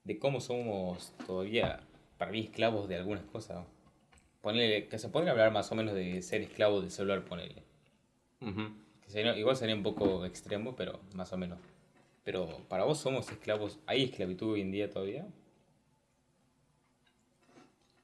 [0.06, 1.80] de cómo somos todavía,
[2.16, 3.66] para mí, esclavos de algunas cosas.
[4.40, 7.64] Ponele, que se podría hablar más o menos de ser esclavo del celular, ponele.
[8.40, 8.68] Ujú.
[9.04, 11.58] Que sería- igual sería un poco extremo, pero más o menos.
[12.24, 13.78] Pero para vos somos esclavos.
[13.86, 15.26] ¿Hay esclavitud hoy en día todavía?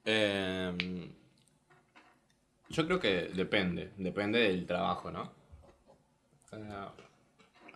[0.04, 1.12] Em,
[2.68, 5.30] yo creo que depende, depende del trabajo, ¿no?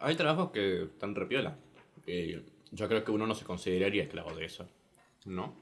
[0.01, 1.57] Hay trabajos que están repiola.
[2.07, 2.35] Y
[2.73, 4.67] yo creo que uno no se consideraría esclavo de eso,
[5.25, 5.55] ¿no?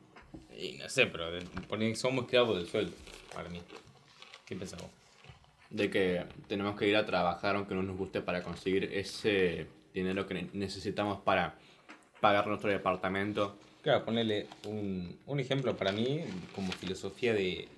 [0.58, 2.92] Y no sé, pero de- somos esclavos del sueldo,
[3.34, 3.60] para mí.
[4.46, 4.90] ¿Qué pensás vos?
[5.70, 10.26] De que tenemos que ir a trabajar aunque no nos guste para conseguir ese dinero
[10.26, 11.56] que ne- necesitamos para
[12.20, 13.56] pagar nuestro departamento.
[13.82, 16.20] Claro, ponerle un, un ejemplo para mí,
[16.54, 17.68] como filosofía de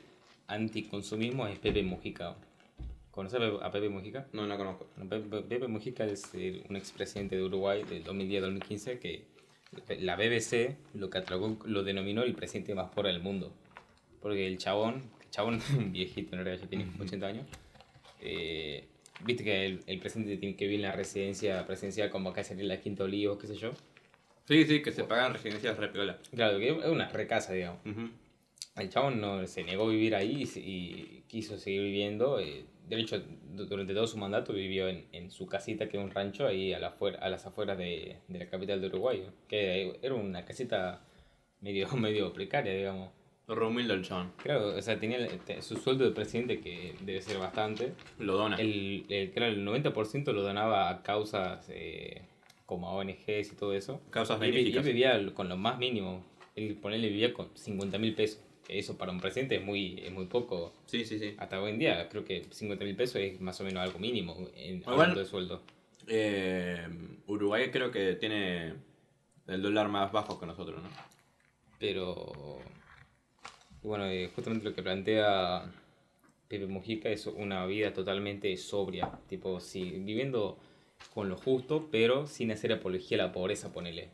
[0.46, 2.36] anticonsumismo, es Pepe Mujica.
[3.16, 4.28] ¿Conoces a Pepe- Mujica?
[4.32, 4.86] No, no conozco.
[5.08, 6.30] Pepe, Pepe Mujica es
[6.68, 9.24] un expresidente de Uruguay del 2010-2015 que
[10.00, 13.52] la BBC lo catalogó, lo denominó el presidente más pobre del mundo.
[14.20, 15.60] Porque el chabón, el chabón
[15.92, 17.46] viejito en realidad ya tiene 80 años,
[18.20, 18.84] eh,
[19.24, 22.64] viste que el, el presidente tiene que vivir en la residencia presidencial como acá sería
[22.64, 23.70] la Quinta Olivos, qué sé yo.
[24.46, 26.18] Sí, sí, que se pagan residencias repiola.
[26.34, 27.80] Claro, que es una recasa, digamos.
[27.86, 28.10] Ujú.
[28.76, 32.38] El chabón no, se negó a vivir ahí y, y quiso seguir viviendo.
[32.38, 36.02] eh, de hecho, du- durante todo su mandato vivió en, en su casita, que es
[36.04, 39.24] un rancho ahí a, la afuera, a las afueras de, de la capital de Uruguay.
[39.48, 41.04] Que era una casita
[41.60, 43.10] medio, medio precaria, digamos.
[43.48, 44.32] Re humilde el chabón.
[44.42, 47.92] Claro, o sea, tenía el- su sueldo de presidente, que debe ser bastante.
[48.18, 48.56] Lo dona.
[48.56, 52.22] El, el, claro, el 90% lo donaba a causas eh,
[52.66, 54.00] como a ONGs y todo eso.
[54.10, 54.84] Causas Y benéficas.
[54.84, 56.24] él vivía con lo más mínimo.
[56.56, 58.40] Él, ponerle, vivía con 50 mil pesos.
[58.68, 60.72] Eso para un presidente es muy, es muy poco.
[60.86, 61.34] Sí, sí, sí.
[61.38, 64.48] Hasta hoy en día creo que 50 mil pesos es más o menos algo mínimo
[64.56, 65.62] en hablando de sueldo.
[66.08, 66.86] Eh,
[67.26, 68.74] Uruguay creo que tiene
[69.46, 70.88] el dólar más bajo que nosotros, ¿no?
[71.78, 72.58] Pero
[73.82, 75.70] bueno, eh, justamente lo que plantea
[76.48, 79.10] Pepe Mujica es una vida totalmente sobria.
[79.28, 80.58] Tipo, sí, viviendo
[81.14, 84.10] con lo justo, pero sin hacer apología a la pobreza, ponele.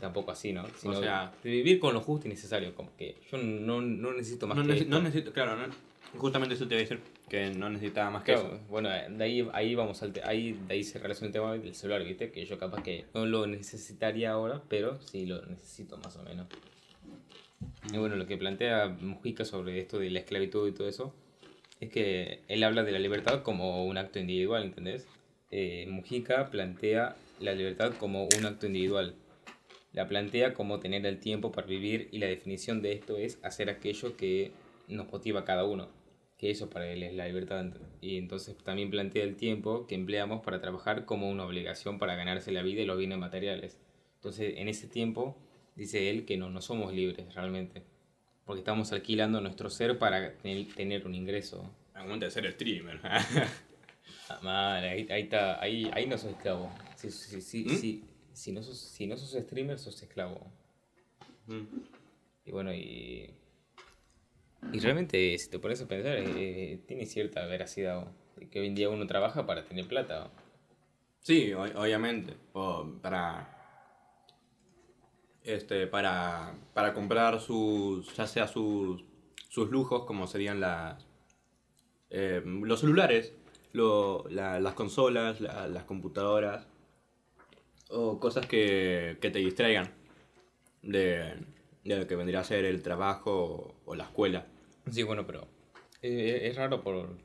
[0.00, 0.64] Tampoco así, ¿no?
[0.78, 2.74] Sino sea- de vivir con lo justo y necesario.
[2.74, 4.90] Como que yo no, no necesito más No, que necesi- esto.
[4.90, 5.74] no necesito, claro, no-
[6.18, 8.60] justamente eso te iba a decir, que no necesitaba más que Claro, eso.
[8.70, 12.02] bueno, de ahí, ahí vamos al ahí, de ahí se relaciona el tema del celular,
[12.02, 12.30] ¿viste?
[12.30, 16.46] Que yo capaz que no lo necesitaría ahora, pero sí lo necesito más o menos.
[17.92, 21.14] Y bueno, lo que plantea Mujica sobre esto de la esclavitud y todo eso,
[21.80, 25.06] es que él habla de la libertad como un acto individual, ¿entendés?
[25.50, 29.14] Eh, Mujica plantea la libertad como un acto individual.
[29.98, 33.68] La plantea como tener el tiempo para vivir y la definición de esto es hacer
[33.68, 34.52] aquello que
[34.86, 35.88] nos motiva a cada uno.
[36.36, 37.66] Que eso para él es la libertad.
[38.00, 42.52] Y entonces también plantea el tiempo que empleamos para trabajar como una obligación para ganarse
[42.52, 43.80] la vida y los bienes materiales.
[44.14, 45.36] Entonces en ese tiempo
[45.74, 47.82] dice él que no, no somos libres realmente.
[48.44, 51.68] Porque estamos alquilando nuestro ser para tener, un ingreso.
[51.92, 53.00] Aguanta de ser streamer.
[54.30, 56.70] Ah, madre, ahí, ahí está, ahí, ahí no sos esclavo.
[56.96, 58.17] Si, si, si, ¿Mm?
[58.38, 60.40] Si no sos, si no sos streamer, sos esclavo.
[61.46, 61.62] Mm.
[62.46, 63.34] Y bueno, y.
[64.72, 67.98] Y realmente, si te pones a pensar, eh, tiene cierta veracidad.
[67.98, 68.12] ¿o?
[68.36, 70.26] De Que hoy en día uno trabaja para tener plata.
[70.26, 70.30] ¿o?
[71.20, 72.34] Sí, o- obviamente.
[72.52, 73.54] O para.
[75.44, 78.14] Este, para, para comprar sus.
[78.16, 79.04] ya sea sus.
[79.48, 81.06] sus lujos, como serían las.
[82.10, 83.32] eh, los celulares,
[83.72, 86.66] lo- la- las consolas, la- las computadoras.
[87.90, 89.90] O cosas que, que te distraigan
[90.82, 91.34] de,
[91.84, 94.46] de lo que vendría a ser el trabajo o, o la escuela.
[94.90, 95.46] Sí, bueno, pero
[96.02, 97.16] eh, es raro por,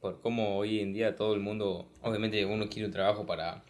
[0.00, 3.62] por cómo hoy en día todo el mundo, obviamente uno quiere un trabajo para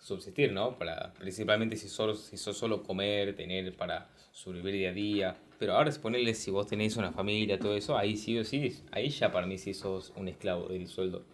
[0.00, 0.78] subsistir, ¿no?
[0.78, 5.36] Para, principalmente si solo, si sos solo comer, tener para sobrevivir día a día.
[5.58, 9.08] Pero ahora ponerle si vos tenéis una familia, todo eso, ahí sí o sí, ahí
[9.08, 11.24] ya para mí sí sos un esclavo del sueldo.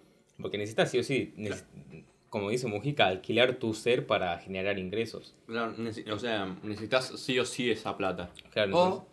[0.41, 1.35] Porque necesitas sí o sí,
[2.31, 5.35] como dice Mujica, alquilar tu ser para generar ingresos.
[5.47, 5.75] Claro,
[6.13, 8.31] o sea, necesitas sí o sí esa plata.
[8.53, 9.07] Claro, o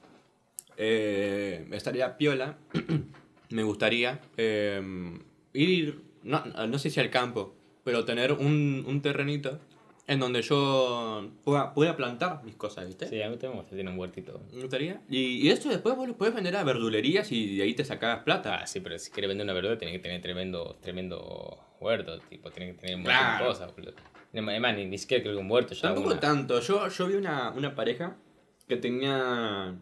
[0.77, 2.57] eh, estaría piola,
[3.49, 4.81] me gustaría eh,
[5.53, 9.59] ir, no, no sé si al campo, pero tener un, un terrenito
[10.07, 13.07] en donde yo pueda, pueda plantar mis cosas, ¿viste?
[13.07, 14.41] Sí, a mí también me gusta tener un huertito.
[14.53, 15.01] Me gustaría.
[15.09, 18.23] Y, y esto después vos lo puedes vender a verdulerías y de ahí te sacas
[18.23, 18.59] plata.
[18.61, 22.49] Ah, sí, pero si quieres vender una verdura, tenés que tener tremendo, tremendo huerto, tipo,
[22.51, 23.43] tenés que tener un montón Claro.
[23.45, 23.93] de cosas, boludo.
[24.33, 26.59] Además, ni, ni siquiera creo que un huerto ya Tampoco una- tanto.
[26.61, 28.15] Yo, yo vi una, una pareja
[28.67, 29.75] que tenía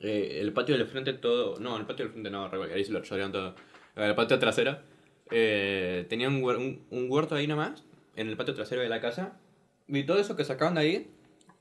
[0.00, 1.58] eh, el patio del frente todo.
[1.60, 3.54] No, el patio del frente no, ahí se lo lloraron todo.
[3.96, 4.78] El patio trasero.
[5.30, 7.84] eh, tenía un, un, un huerto ahí nomás,
[8.16, 9.38] en el patio trasero de la casa.
[9.88, 11.10] Y todo eso que sacaban de ahí,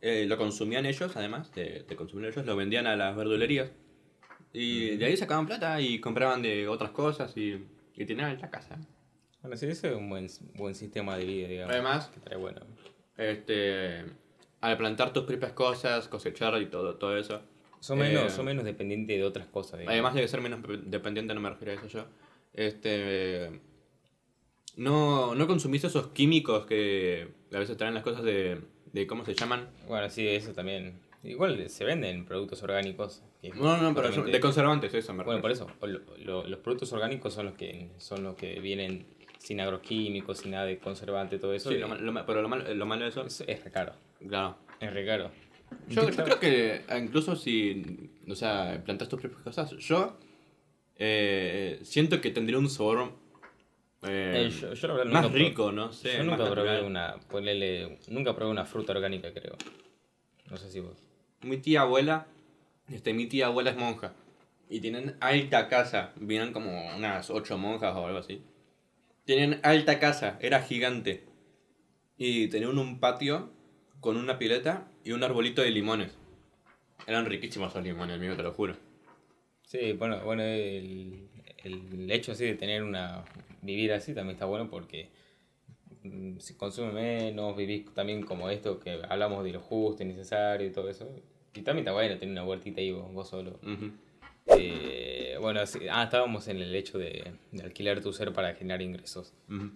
[0.01, 3.71] eh, lo consumían ellos, además de, de consumir ellos, lo vendían a las verdulerías.
[4.53, 8.77] Y de ahí sacaban plata y compraban de otras cosas y, y tenían la casa.
[9.41, 11.73] Bueno, sí, ese es un buen, buen sistema de vida, digamos.
[11.73, 12.61] Además, Que trae bueno.
[13.17, 14.05] este,
[14.61, 17.41] al plantar tus propias cosas, cosechar y todo, todo eso.
[17.79, 19.93] Son menos, Eh, son menos dependientes de otras cosas, digamos.
[19.93, 22.05] Además de ser menos dependiente, no me refiero a eso yo.
[22.53, 23.59] Este,
[24.77, 28.61] no, no consumís esos químicos que a veces traen las cosas de,
[28.93, 29.69] de ¿cómo se llaman?
[29.87, 30.99] Bueno, sí, eso también.
[31.23, 33.23] Igual se venden productos orgánicos.
[33.55, 36.91] No, no, pero de conservantes, eso me Bueno, por eso, o lo- lo- los productos
[36.93, 39.05] orgánicos son los que son los que vienen
[39.39, 41.69] sin agroquímicos, sin nada de conservante, todo eso.
[41.69, 43.93] Sí, y lo, lo pero lo malo, lo malo de eso, es, es re caro.
[44.27, 44.57] claro.
[44.79, 45.31] Es re caro.
[45.87, 50.17] Yo, yo creo que eh, incluso si, o sea, plantas tus propias cosas, yo
[50.97, 53.11] eh, siento que tendría un sabor
[54.07, 56.17] eh, Eh, yo, yo la verdad más nunca rico, no sé.
[56.17, 56.83] yo nunca probé natural.
[56.85, 59.55] una, ponele, nunca probé una fruta orgánica, creo.
[60.49, 60.97] No sé si vos.
[61.41, 62.27] Mi tía abuela,
[62.91, 64.13] este, mi tía abuela es monja.
[64.69, 66.11] Y tienen alta casa.
[66.15, 68.41] Vienen como unas ocho monjas o algo así.
[69.25, 71.23] Tienen alta casa, era gigante.
[72.17, 73.51] Y tenían un patio
[73.99, 76.11] con una pileta y un arbolito de limones.
[77.07, 78.75] Eran riquísimos esos limones, amigo, te lo juro.
[79.63, 81.27] Sí, bueno, bueno el,
[81.63, 83.23] el hecho así de tener una.
[83.65, 85.09] Vivir así también está bueno porque
[86.03, 90.67] mm, si consume menos, vivís también como esto que hablamos de lo justo y necesario
[90.67, 91.09] y todo eso.
[91.53, 93.59] Y también está bueno tener una huertita ahí vos, vos solo.
[93.63, 93.91] Ujú.
[94.57, 98.81] Eh, bueno, sí, ah, estábamos en el hecho de, de alquilar tu ser para generar
[98.81, 99.33] ingresos.
[99.49, 99.71] Ujú.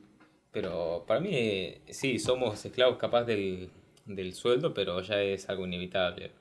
[0.51, 3.69] Pero para mí, eh, sí, somos esclavos capaz del,
[4.05, 6.31] del sueldo, pero ya es algo inevitable,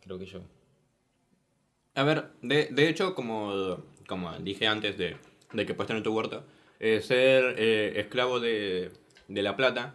[0.00, 0.40] creo que yo.
[1.94, 5.16] A ver, de, de hecho, como, como dije antes de,
[5.52, 6.44] de que puedes tener tu huerto,
[6.80, 8.90] eh, ser eh, esclavo de,
[9.28, 9.94] de la plata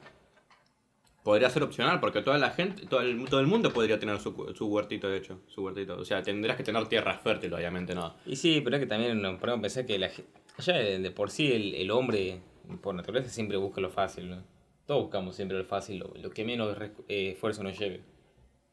[1.24, 4.54] podría ser opcional, porque toda la gente, todo el, todo el mundo podría tener su,
[4.56, 5.98] su huertito, de hecho, su huertito.
[5.98, 8.16] O sea, tendrás que tener tierra fértil, obviamente, no.
[8.28, 10.10] Y sí, pero es que también nos ponemos a pensar que la,
[10.60, 12.42] ya de por sí el, el hombre,
[12.82, 14.44] por naturaleza, siempre busca lo fácil, ¿no?
[14.86, 16.78] Todos buscamos siempre lo fácil, lo, lo que menos
[17.10, 18.02] eh, esfuerzo nos lleve.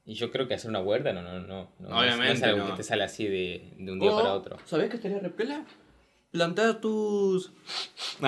[0.05, 2.45] Y yo creo que hacer una huerta no, no, no, no, es- no es Obviamente
[2.45, 2.67] algo no.
[2.73, 4.59] que te sale así de, de un día para otro.
[4.67, 5.65] ¿Sabés que estaría repela?
[6.33, 7.53] Plantar tus...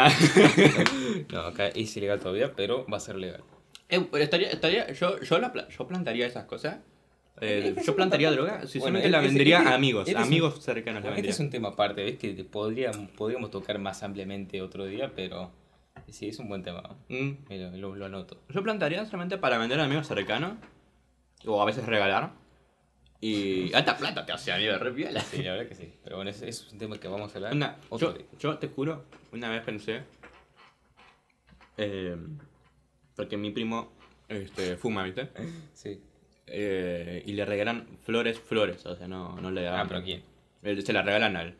[1.33, 3.43] No, acá es ilegal todavía, pero va a ser legal.
[3.88, 6.79] Eh, estaría, estaría, yo, yo, la yo plantaría esas cosas.
[7.40, 10.62] Eh, yo plantaría droga, si solamente Bueno, la este- vendería a amigos, es un- amigos
[10.62, 12.17] cercanos la Este es un tema aparte, ¿ves?
[12.19, 15.51] Que te podríamos, podríamos tocar más ampliamente otro día, pero
[16.09, 16.97] sí, es un buen tema.
[17.09, 17.31] Mm.
[17.79, 18.40] Lo- lo anoto.
[18.51, 20.53] Yo plantaría solamente para vender a amigos cercanos.
[21.47, 22.33] O a veces regalar.
[23.27, 25.21] Y alta plata te hace amigo de re piola.
[25.21, 25.93] Sí, la verdad que sí.
[26.05, 28.27] Pero bueno, ese es un tema que vamos a hablar Una- otro yo, día.
[28.39, 30.03] yo te juro, una vez pensé.
[31.77, 32.17] eh,
[33.17, 33.93] porque mi primo
[34.29, 35.29] este, fuma, ¿viste?
[35.73, 36.01] Sí.
[36.47, 38.85] Eh, y le regalan flores, flores.
[38.87, 39.81] O sea, no, no le dan.
[39.81, 40.23] Ah, pero ¿quién?
[40.63, 41.55] Él- Se la regalan a él.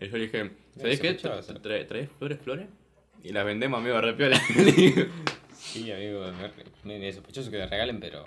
[0.00, 1.18] Y yo le dije, ¿sabes qué?
[1.18, 1.54] sospechoso.
[1.54, 2.68] Tra- ¿Traes flores, flores?
[3.24, 4.40] Y las vendemos, amigo, re piola.
[5.54, 6.24] Sí, amigo,
[6.84, 8.26] me, me sospechoso que le regalen, pero.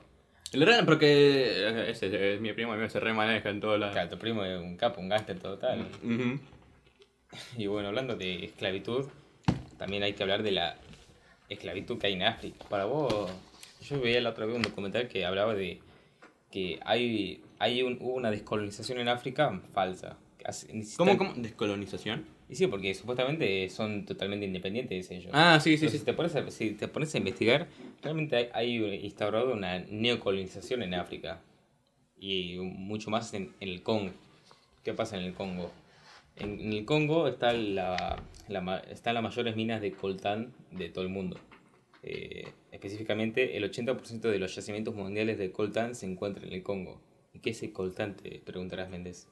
[0.55, 3.93] Le regalan porque eh, ese es mi primo, amigo, se re maneja en todos lados.
[3.93, 5.85] Claro, tu primo es un capo, un gángster total.
[7.57, 9.05] Y bueno, hablando de esclavitud,
[9.77, 10.77] también hay que hablar de la
[11.49, 12.65] esclavitud que hay en África.
[12.69, 13.29] Para vos,
[13.81, 15.81] yo veía la otra vez un documental que hablaba de
[16.51, 20.17] que hay, hay un- hubo una descolonización en África falsa.
[20.95, 21.33] ¿Cómo, cómo?
[21.35, 22.25] ¿Descolonización?
[22.47, 25.31] Y sí, porque supuestamente son totalmente independientes ellos.
[25.33, 25.97] Ah, sí, sí, Entonces, sí.
[25.99, 27.67] Si, te pones a, si te pones a investigar,
[28.03, 31.41] realmente hay, hay instaurado una neocolonización en África.
[32.19, 34.11] y mucho más en, en el Congo.
[34.83, 35.71] ¿Qué pasa en el Congo?
[36.35, 41.03] En, en el Congo está la, la están las mayores minas de coltán de todo
[41.03, 41.39] el mundo.
[42.03, 47.01] Eh, específicamente, el 80% de los yacimientos mundiales de coltán se encuentran en el Congo.
[47.33, 48.15] ¿Y qué es el coltán?
[48.15, 49.27] Te preguntarás, Méndez.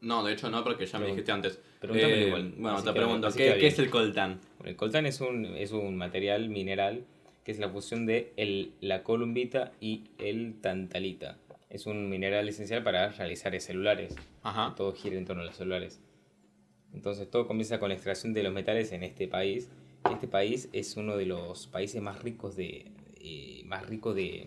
[0.00, 1.60] No, de hecho no, porque ya me dijiste antes.
[1.82, 2.52] Eh, igual.
[2.56, 4.40] Bueno, Así te que- pregunto, ¿qué, es el coltán?
[4.58, 7.04] Bueno, el coltán es un, es un material mineral
[7.44, 11.38] que es la fusión de el, la columbita y el tantalita.
[11.70, 14.14] Es un mineral esencial para realizar celulares.
[14.42, 14.74] Ajá.
[14.76, 16.00] Todo gira en torno a los celulares.
[16.94, 19.68] Entonces todo comienza con la extracción de los metales en este país.
[20.10, 22.86] Este país es uno de los países más ricos de
[23.20, 24.46] eh, más rico de,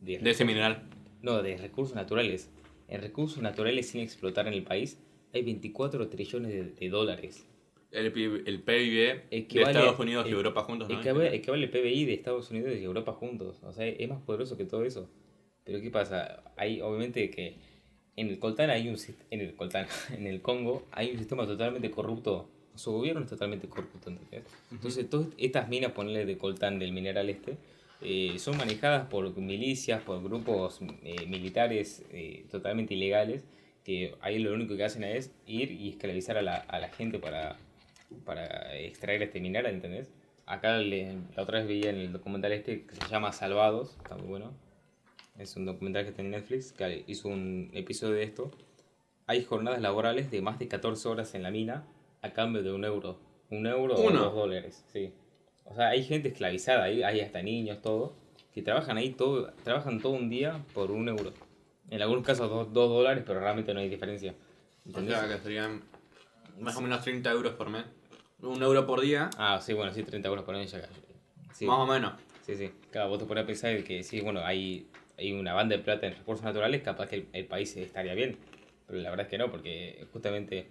[0.00, 0.82] de, De ese mineral.
[1.22, 2.50] no, de recursos naturales.
[2.88, 4.98] En recursos naturales sin explotar en el país
[5.34, 7.46] hay 24 trillones de, de dólares.
[7.90, 10.98] El, PIB el PIB de Equivale- Estados Unidos y el- Europa juntos, ¿no?
[11.00, 13.60] Equivale, equivale el PBI de Estados Unidos y Europa juntos.
[13.62, 15.08] O sea, es más poderoso que todo eso.
[15.64, 16.42] Pero ¿qué pasa?
[16.56, 17.56] Hay obviamente que
[18.16, 18.96] en el coltán hay un
[19.30, 22.48] en el coltán, en el Congo hay un sistema totalmente corrupto.
[22.74, 24.44] Su gobierno es totalmente corrupto, ¿entendés?
[24.70, 27.56] Entonces, todas estas minas, ponerle de coltán del mineral este,
[28.02, 33.44] eh, son manejadas por milicias, por grupos eh, militares eh, totalmente ilegales,
[33.84, 37.18] que ahí lo único que hacen es ir y esclavizar a la, a la gente
[37.18, 37.56] para,
[38.24, 40.10] para extraer este mineral, ¿entendés?
[40.46, 44.16] Acá le- la otra vez veía en el documental este que se llama Salvados, está
[44.16, 44.52] muy bueno.
[45.38, 48.50] Es un documental que está en Netflix, que hizo un episodio de esto.
[49.26, 51.86] Hay jornadas laborales de más de 14 horas en la mina
[52.22, 53.20] a cambio de un euro.
[53.50, 54.20] Un euro Uno.
[54.20, 55.12] o dos dólares, sí.
[55.70, 58.14] O sea, hay gente esclavizada, ahí hay hasta niños, todo,
[58.54, 61.32] que trabajan ahí todo, trabajan todo un día por un euro.
[61.90, 64.32] En algunos casos dos, dos dólares, pero realmente no hay diferencia.
[64.32, 65.18] O ¿Entendés?
[65.18, 65.82] sea, que serían
[66.58, 67.84] más o menos 30 euros por mes.
[68.40, 70.80] Un euro por día, Ah, sí, bueno, sí, 30 euros por mes ya.
[71.52, 72.12] Sí, más o menos.
[72.42, 72.70] sí, sí.
[72.90, 76.06] Claro, vos te pones a pensar que sí, bueno, hay, hay una banda de plata
[76.06, 78.38] en recursos naturales, capaz que el, el país estaría bien.
[78.86, 80.68] Pero la verdad es que no, porque justamente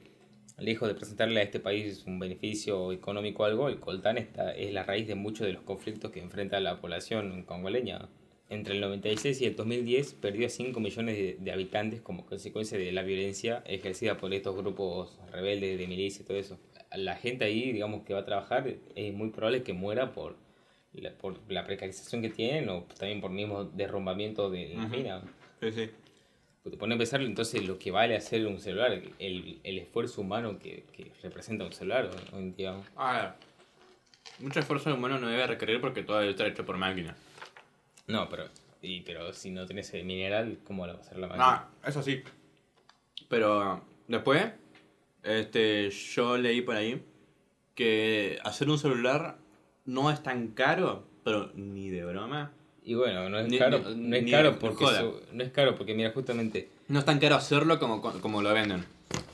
[0.58, 4.74] lejos de presentarle a este país un beneficio económico o algo, el coltán está, es
[4.74, 8.10] la raíz de muchos de los conflictos que enfrenta la población congoleña.
[8.50, 12.78] Entre el 96 y el 2010 perdió a 5 millones de, de habitantes como consecuencia
[12.78, 16.58] de la violencia ejercida por estos grupos rebeldes de milicia y todo eso.
[16.96, 20.38] La gente ahí, digamos, que va a trabajar, es muy probable que muera por
[20.94, 25.22] la, por la precarización que tienen o también por mismo derrumbamiento de la mina.
[25.62, 25.90] Sí, sí.
[26.68, 30.20] Pues te pones a pensar entonces lo que vale hacer un celular, el, el esfuerzo
[30.20, 32.76] humano que, que representa un celular hoy en día.
[32.98, 33.32] A ver.
[34.40, 37.16] Mucho esfuerzo humano no debe requerir porque todo debe estar hecho por máquina.
[38.08, 38.50] No, pero,
[38.82, 41.48] y, pero si no tenés el mineral, ¿cómo lo va a hacer la máquina?
[41.48, 42.22] Ah, eso sí.
[43.30, 44.52] Pero después,
[45.24, 47.02] este, yo leí por ahí
[47.76, 49.38] que hacer un celular
[49.86, 52.52] no es tan caro, pero ni de broma.
[52.88, 55.02] Y bueno, no es Ni- caro, ni- no es caro porque joda.
[55.02, 58.54] su- no es caro porque mira justamente, No es tan caro hacerlo como, como lo
[58.54, 58.86] venden.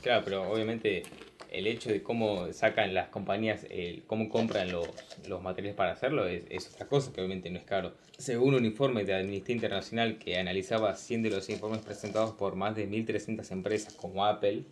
[0.02, 1.04] claro, pero obviamente
[1.52, 4.88] el hecho de cómo sacan las compañías, el, cómo compran los,
[5.28, 7.92] los materiales para hacerlo es, es otra cosa que obviamente no es caro.
[8.18, 12.74] Según un informe de Amnistía Internacional que analizaba 100 de los informes presentados por más
[12.74, 14.64] de 1.300 empresas como Apple,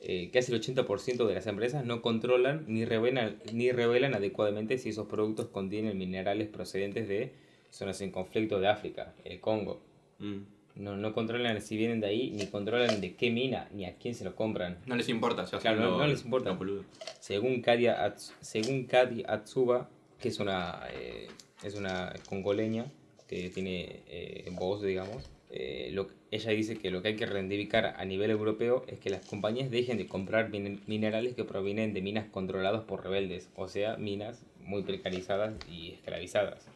[0.00, 4.88] eh, casi el 80% de las empresas no controlan ni revelan, ni revelan adecuadamente si
[4.88, 7.32] esos productos contienen minerales procedentes de
[7.74, 9.80] zonas en conflicto de África, el Congo.
[10.18, 10.38] Mm.
[10.76, 14.14] No, no controlan si vienen de ahí, ni controlan de qué mina, ni a quién
[14.14, 14.78] se lo compran.
[14.86, 16.50] No les importa, se Claro, no- no les importa.
[17.20, 19.88] Según Kadia, Ats- según Kadi Atsuba,
[20.20, 21.28] que es una, eh,
[21.62, 22.86] es una congoleña
[23.28, 27.94] que tiene eh, voz, digamos, eh, lo, ella dice que lo que hay que reivindicar
[27.96, 32.02] a nivel europeo es que las compañías dejen de comprar min- minerales que provienen de
[32.02, 36.66] minas controladas por rebeldes, o sea, minas muy precarizadas y esclavizadas.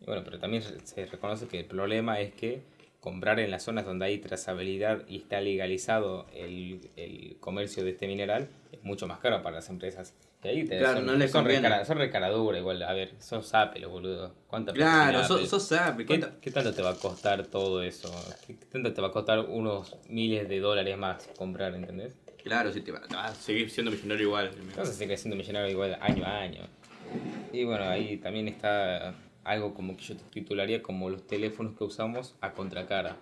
[0.00, 2.62] Y bueno, pero también se- reconoce que el problema es que
[3.00, 8.06] comprar en las zonas donde hay trazabilidad y está legalizado el, el comercio de este
[8.08, 10.14] mineral es mucho más caro para las empresas.
[10.42, 12.82] Que ahí te- Claro, son, no les son, recara- son recaradura igual.
[12.82, 14.34] A ver, sos Apple, boludo.
[14.48, 18.12] ¿Cuánta Claro, sos sos Apple, ¿Qué, ¿cuánto- qué tanto te va a costar todo eso?
[18.46, 22.12] ¿Qué, tanto te va a costar unos miles de dólares más comprar, entendés?
[22.42, 24.50] Claro, sí, te va- vas a seguir siendo millonario igual.
[24.76, 26.62] Vas a seguir siendo millonario igual año a año.
[27.52, 29.14] Y bueno, ahí también está
[29.46, 33.16] algo como que yo te titularía como los teléfonos que usamos a contracara.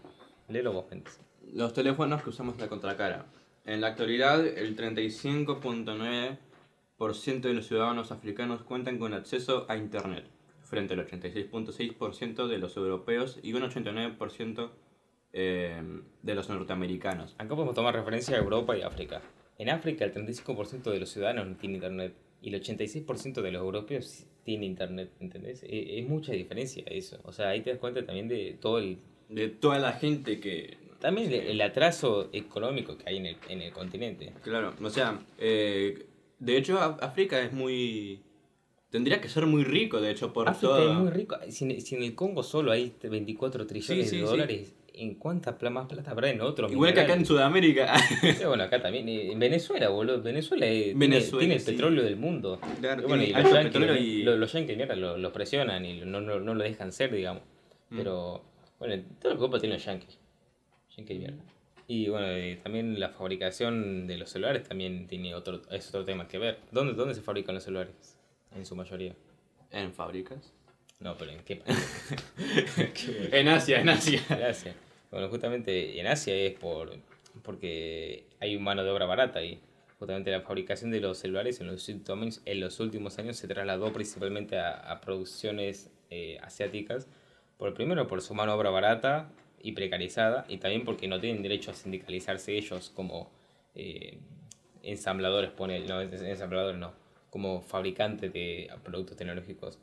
[0.48, 1.20] Léelo vos, Méndez.
[1.52, 3.26] Los teléfonos que usamos la contracara.
[3.64, 10.26] En la actualidad, el 35.9% de los ciudadanos africanos cuentan con acceso a Internet,
[10.62, 14.70] frente al 86.6% de los europeos y un 89%
[15.32, 15.82] eh,
[16.22, 17.34] de los norteamericanos.
[17.38, 19.22] Acá podemos tomar referencia a Europa y África.
[19.58, 23.62] En África el 35% de los ciudadanos no tiene internet y el 86% de los
[23.62, 25.62] europeos tiene internet, ¿entendés?
[25.64, 27.18] E- Es, mucha diferencia eso.
[27.24, 30.76] O sea, ahí te das cuenta también de todo el, de toda la gente que...
[31.00, 34.32] También el, el atraso económico que hay en el, en el continente.
[34.42, 36.06] Claro, o sea, eh,
[36.38, 38.20] de hecho África es muy...
[38.90, 40.92] Tendría que ser muy rico, de hecho, por África todo...
[40.92, 41.36] es muy rico.
[41.50, 44.28] Si, en- si en el Congo solo hay 24 trillones sí, de sí.
[44.30, 46.70] dólares, ¿en cuánta pla- más plata habrá en otros?
[46.72, 47.26] Igual que acá en?
[47.26, 47.96] Sudamérica.
[47.98, 49.08] Sí, bueno, acá también.
[49.08, 50.22] En Venezuela, boludo.
[50.22, 51.70] Venezuela, eh, tiene- Venezuela, tiene, el sí.
[51.72, 52.58] petróleo del mundo.
[52.80, 56.40] Claro, Y bueno, tiene y los yankees, y- los yankees, mira, presionan y no, no,
[56.40, 57.42] no lo dejan ser, digamos.
[57.90, 57.96] Mm.
[57.98, 58.44] Pero,
[58.78, 60.18] bueno, toda la culpa tiene los yankees.
[60.96, 61.42] Yankees mierda.
[61.86, 62.26] Y bueno,
[62.62, 66.58] también la fabricación de los celulares también tiene otro, es otro tema que ver.
[66.70, 68.16] ¿Dónde, ¿Dónde se fabrican los celulares?
[68.56, 69.14] En su mayoría.
[69.70, 70.52] en fábricas.
[71.00, 71.76] No, pero ¿en qué país?
[73.32, 74.22] En Asia, en Asia.
[74.30, 74.74] En Asia.
[75.14, 76.90] Bueno, justamente en Asia es por
[77.44, 79.60] porque hay mano de obra barata y
[80.00, 83.92] justamente la fabricación de los celulares en los últimos, en los últimos años se trasladó
[83.92, 87.06] principalmente a, producciones eh, asiáticas.
[87.58, 89.30] Por primero por su mano de obra barata
[89.62, 93.30] y precarizada y también porque no tienen derecho a sindicalizarse ellos como
[93.76, 94.18] eh,
[94.82, 96.92] ensambladores, pone, no, ensambladores no,
[97.30, 99.78] como fabricantes de productos tecnológicos.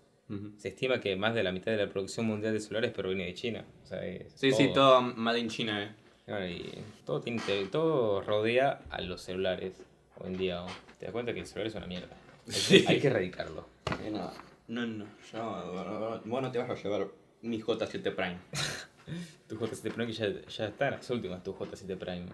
[0.58, 3.34] Se estima que más de la mitad de la producción mundial de celulares proviene de
[3.34, 3.66] China.
[3.84, 5.92] O sea, es Sí, sí, todo Made in China, eh.
[6.28, 6.72] Bueno, y
[7.06, 7.42] todo, tiene,
[7.72, 9.74] todo rodea a los celulares
[10.20, 10.66] hoy en día.
[11.00, 12.16] Te das cuenta que el celular es una mierda.
[12.46, 12.86] Hay que, Sí.
[12.88, 13.68] hay que erradicarlo.
[14.04, 14.32] Eh, No,
[14.68, 15.06] no, no.
[15.34, 17.08] Yo, vos no te vas a llevar
[17.42, 18.38] mi J7 Prime.
[19.50, 22.28] Tu J7 Prime que ya, ya está en las últimas, tu J7 Prime.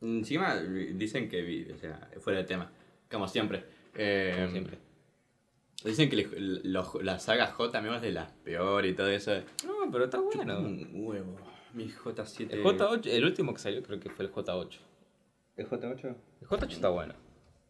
[0.00, 2.70] Encima dicen que, vi- o sea, fuera de tema,
[3.10, 3.62] como siempre.
[3.94, 4.78] eh, Como siempre.
[5.84, 6.28] Dicen que le-
[6.64, 9.32] los- la saga J también es de las peores y todo eso.
[9.66, 10.58] No, pero está bueno.
[10.58, 11.36] Un huevo.
[11.74, 12.48] Mi J7.
[12.50, 14.78] El J8, el último que salió creo que fue el J8.
[15.56, 16.14] ¿El J8?
[16.40, 17.14] El J8 está bueno.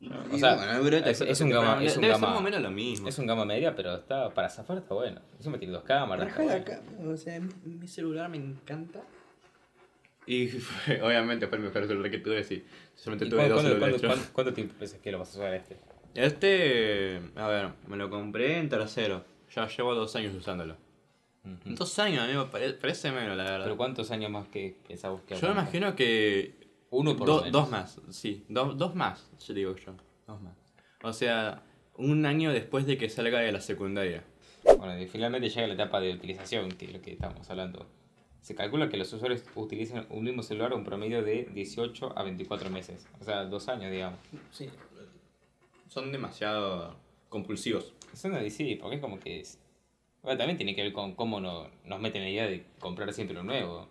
[0.01, 2.42] O O sea, sea, es- es un gama- es un debe gama- ser más o
[2.42, 3.09] menos lo mismo.
[3.09, 5.21] Es un gama media, pero está para zafar está bueno.
[5.37, 6.29] Encima tiene dos cámaras.
[6.29, 6.64] está bueno.
[6.64, 9.03] cámara, o sea, mi, celular me encanta.
[10.27, 10.49] Y
[11.03, 12.64] obviamente fue el mejor celular que tuve, sí.
[12.94, 14.01] Solamente ¿Y tuve cuándo- dos celulares.
[14.01, 15.77] cuánto- cuánto tiempo piensas que lo vas a usar este?
[16.14, 19.25] Este, a ver, me lo compré en tercero.
[19.55, 20.77] Ya llevo dos años usándolo.
[21.44, 21.75] Ujú.
[21.77, 23.64] Dos años, amigo, pare- parece menos, la verdad.
[23.64, 26.55] Pero ¿cuántos años más que pensabas que Yo me imagino que
[26.90, 27.53] Uno por lo do- menos.
[27.53, 29.94] dos más, sí, do- dos más, yo digo yo.
[30.27, 30.55] Dos más.
[31.03, 31.62] O sea,
[31.97, 34.25] un año después de que salga de la secundaria.
[34.79, 37.87] Bueno, y finalmente llega la etapa de utilización, que es lo que estamos hablando.
[38.42, 42.71] Se calcula que los usuarios utilizan un mismo celular un promedio de 18 a 24
[42.71, 43.07] meses.
[43.21, 44.18] O sea, dos años, digamos.
[44.51, 44.68] Sí.
[45.88, 46.96] Son demasiado
[47.29, 47.92] compulsivos.
[48.12, 49.59] Eso no sí, porque es como que es...
[50.22, 53.35] Bueno, también tiene que ver con cómo no, nos meten la idea de comprar siempre
[53.35, 53.88] lo nuevo.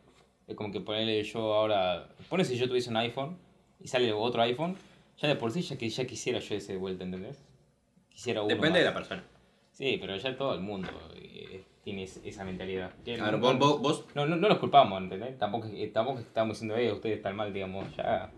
[0.47, 2.09] Es como que ponerle yo ahora...
[2.29, 3.37] Pone si yo tuviese un iPhone
[3.79, 4.75] y sale otro iPhone,
[5.17, 7.43] ya de por sí ya, que, ya quisiera yo ese de vuelta, ¿entendés?
[8.09, 8.93] Quisiera uno Depende de más.
[8.93, 9.23] la persona.
[9.71, 12.91] Sí, pero ya todo el mundo eh, tiene es- esa mentalidad.
[13.05, 15.37] No- vos, vos, vos- No, no, no los culpamos, ¿entendés?
[15.37, 18.31] Tampoco, tampoco estamos diciendo, eh, ustedes están mal, digamos, ya.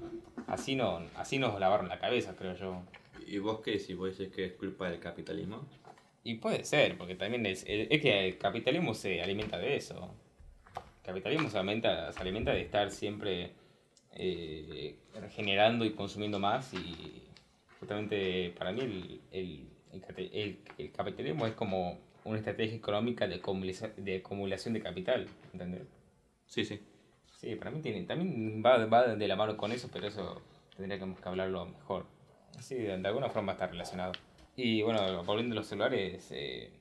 [0.48, 2.82] Así, no, así nos lavaron la cabeza, creo yo.
[3.30, 3.96] ¿Y vos qué decís?
[3.96, 5.65] ¿Vos decís que es culpa del capitalismo?
[6.24, 10.10] Y puede ser, porque también es, es que el capitalismo se alimenta de eso.
[10.76, 13.52] El capitalismo se alimenta, se alimenta de estar siempre
[14.13, 14.96] eh,
[15.32, 17.24] generando y consumiendo más y
[17.80, 23.42] justamente para mí el, el, el el- capitalismo es como una estrategia económica de
[23.98, 25.84] de, acumulación de capital, ¿entendés?
[26.48, 26.80] Sí, sí.
[27.39, 30.42] Sí, para mí tiene, también va, va de la mano con eso, pero eso
[30.76, 32.19] tendríamos que hablarlo mejor.
[32.60, 34.14] Sí, de, de alguna forma está relacionado.
[34.56, 36.72] Y bueno, volviendo a los celulares, eh,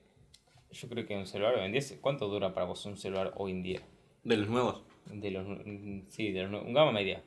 [0.73, 3.53] yo creo que un celular hoy en día, ¿cuánto dura para vos un celular hoy
[3.53, 3.81] en día?
[4.25, 4.83] De los nuevos.
[5.07, 5.47] De los,
[6.09, 7.23] sí, de los, un gama media.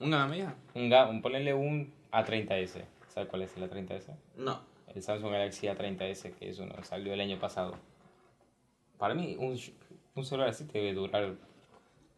[0.00, 0.54] ¿Una media?
[0.74, 2.84] Un ga, un, ponerle un A30S.
[3.08, 4.14] ¿Sabes cuál es el A30S?
[4.36, 4.60] No.
[4.94, 7.74] El Samsung Galaxy A30S, que es uno, salió el año pasado.
[8.98, 9.58] Para mí, un,
[10.14, 11.36] un celular así te debe durar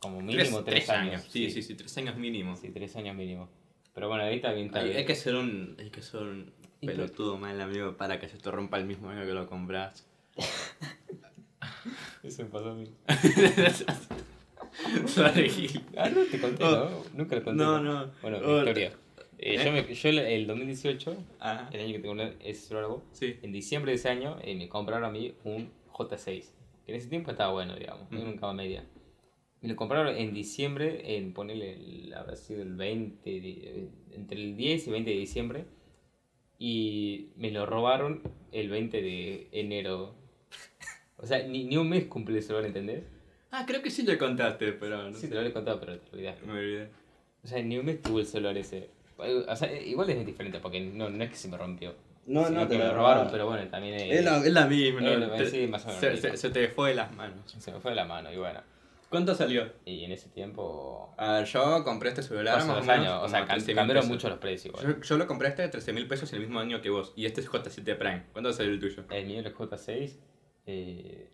[0.00, 1.22] como mínimo tres, años.
[1.28, 2.56] Sí, sí, sí, tres años mínimo.
[2.56, 3.48] Sí, tres años mínimo.
[3.98, 4.96] Pero bueno, ahí bien, está Hay, bien.
[4.98, 8.48] hay que ser un, hay que ser un pelotudo mal amigo para que se te
[8.48, 10.06] rompa el mismo año que lo compras.
[12.22, 12.84] Eso me pasó a mí.
[15.08, 15.82] Sorry.
[15.96, 16.70] Ah, no te conté, Oh.
[16.90, 17.04] ¿no?
[17.14, 17.64] Nunca lo conté.
[17.64, 18.12] No, no.
[18.22, 18.92] Bueno, Oh, historia.
[19.38, 19.64] Eh, ¿eh?
[19.64, 22.14] Yo, me, yo el- el 2018, Ah, el año que tengo
[22.54, 23.36] celular nuevo, sí.
[23.42, 26.44] en diciembre de ese año eh, me compraron a mí un J6.
[26.86, 28.06] Que en ese tiempo estaba bueno, digamos.
[28.12, 28.84] Un cama media.
[29.60, 34.56] Me lo compraron en diciembre, en ponerle, el, habrá sido el 20, de- entre el
[34.56, 35.64] 10 y 20 de diciembre.
[36.58, 40.14] Y me lo robaron el 20 de enero.
[41.16, 43.04] O sea, ni, ni un mes cumple el celular, ¿entendés?
[43.50, 45.28] Ah, creo que sí le contaste, pero no Sí, sé.
[45.28, 46.46] te lo había contado, pero te olvidaste.
[46.46, 46.88] Me olvidé.
[47.42, 48.90] O sea, ni un mes tuve el celular ese.
[49.16, 51.94] O sea, igual es diferente porque no, no es que se me rompió.
[52.26, 53.32] No, sino no, que te me lo lo robaron, robaron.
[53.32, 55.00] pero bueno, también es- Es la, es la misma,
[55.46, 57.54] sí, más o menos se, lo se- se te fue de las manos.
[57.58, 58.60] se me fue de la mano y bueno.
[59.10, 59.72] ¿Cuánto salió?
[59.86, 61.14] Y en ese tiempo...
[61.16, 64.06] A ver, yo compré este celular los menos años, o sea, a cam- 13.000 cambiaron
[64.08, 64.74] mucho los precios.
[64.82, 64.96] igual.
[64.96, 67.14] Yo, yo lo compré este de 13 mil pesos el mismo año que vos.
[67.16, 68.24] Y este es J7 Prime.
[68.32, 69.04] ¿Cuánto salió el tuyo?
[69.10, 70.16] El mío, el J6,
[70.66, 71.30] eh,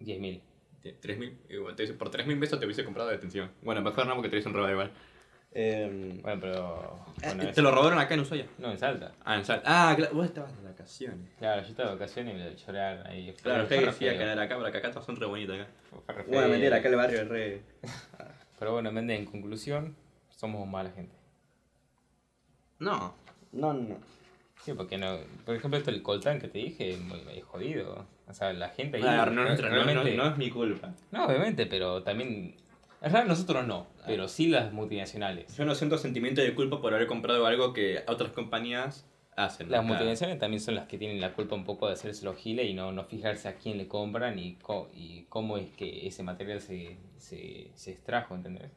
[0.00, 0.40] 10.000.
[0.82, 1.36] 3.000.
[1.50, 3.50] Igual, te dice, por 3.000 pesos te hubiese comprado de extensión.
[3.62, 4.90] Bueno, mejor no porque te hice un robo igual.
[5.56, 6.98] Eh, Bueno, pero...
[7.22, 8.46] Bueno, eh, es- te lo robaron acá en Ushuaia.
[8.58, 9.12] No, en Salta.
[9.24, 9.62] Ah, en Sal.
[9.64, 11.30] Ah, claro, vos estabas de vacaciones.
[11.38, 13.32] Claro, yo estaba de vacaciones y me lo lloraron ahí.
[13.40, 15.56] Claro, usted decía que era acá, pero acá son re bonitos
[16.08, 16.24] acá.
[16.28, 17.62] Bueno, mentira, acá el barrio es re.
[18.58, 19.96] Pero bueno, Méndez, en conclusión,
[20.30, 21.14] somos mala gente.
[22.78, 23.14] No,
[23.52, 23.96] no, no.
[24.64, 25.18] Sí, porque no.
[25.44, 28.06] Por ejemplo, esto del coltán que te dije, es muy, muy jodido.
[28.26, 29.02] O sea, la gente ahí.
[29.06, 30.92] Ah, no, no, no, no es mi culpa.
[31.10, 32.56] No, obviamente, pero también.
[33.02, 35.56] En realidad nosotros no, pero sí las multinacionales.
[35.56, 39.70] Yo no siento sentimiento de culpa por haber comprado algo que otras compañías hacen.
[39.70, 42.66] Las multinacionales también son las que tienen la culpa un poco de hacerse los giles
[42.70, 46.22] y no, no fijarse a quién le compran y, co- y cómo es que ese
[46.22, 48.70] material se, se, se extrajo, ¿entendés?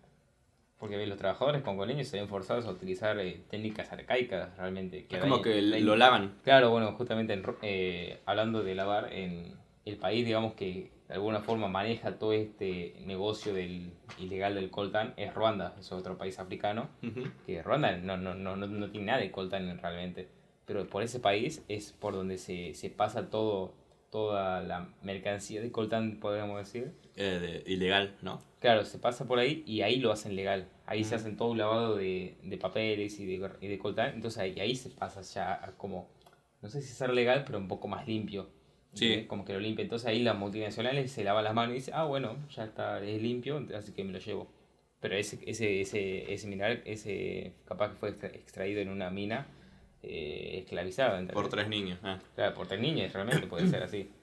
[0.80, 1.08] Porque ¿ves?
[1.10, 5.08] los trabajadores congoleños se ven forzados a utilizar eh, técnicas arcaicas realmente.
[5.10, 6.36] Es como hay- que hay- lo lavan.
[6.44, 9.56] Claro, bueno, justamente en eh, hablando de lavar, en
[9.86, 15.14] el país, digamos, que de alguna forma maneja todo este negocio del ilegal del coltán
[15.18, 17.24] es Ruanda, es otro país africano, Ujú.
[17.46, 20.28] que Ruanda no, no, no, no, no tiene nada de coltán realmente,
[20.66, 23.74] pero por ese país es por donde se, se pasa todo,
[24.12, 26.94] toda la mercancía de coltán, podríamos decir.
[27.16, 28.40] Eh, de- ilegal, ¿no?
[28.60, 30.68] Claro, se pasa por ahí y ahí lo hacen legal.
[30.86, 31.22] Ahí se Ujú.
[31.24, 34.14] hacen todo un lavado de, de papeles y de, y de coltán.
[34.16, 36.10] Entonces ahí, ahí se pasa ya a como,
[36.62, 38.50] no sé si ser legal, pero un poco más limpio.
[38.94, 39.26] Sí.
[39.28, 39.84] Como que lo limpia.
[39.84, 43.22] Entonces ahí las multinacionales se lavan las manos y dicen, ah, bueno, ya está, es
[43.22, 44.48] limpio, así que me lo llevo.
[45.00, 49.46] Pero ese, ese, ese, ese mineral, ese capaz que fue extra- extraído en una mina
[50.02, 51.20] eh, esclavizada.
[51.20, 51.36] ¿entendés?
[51.36, 52.00] Por tres niños.
[52.04, 52.20] ah.
[52.36, 54.10] Claro, por tres niños, realmente puede ser así.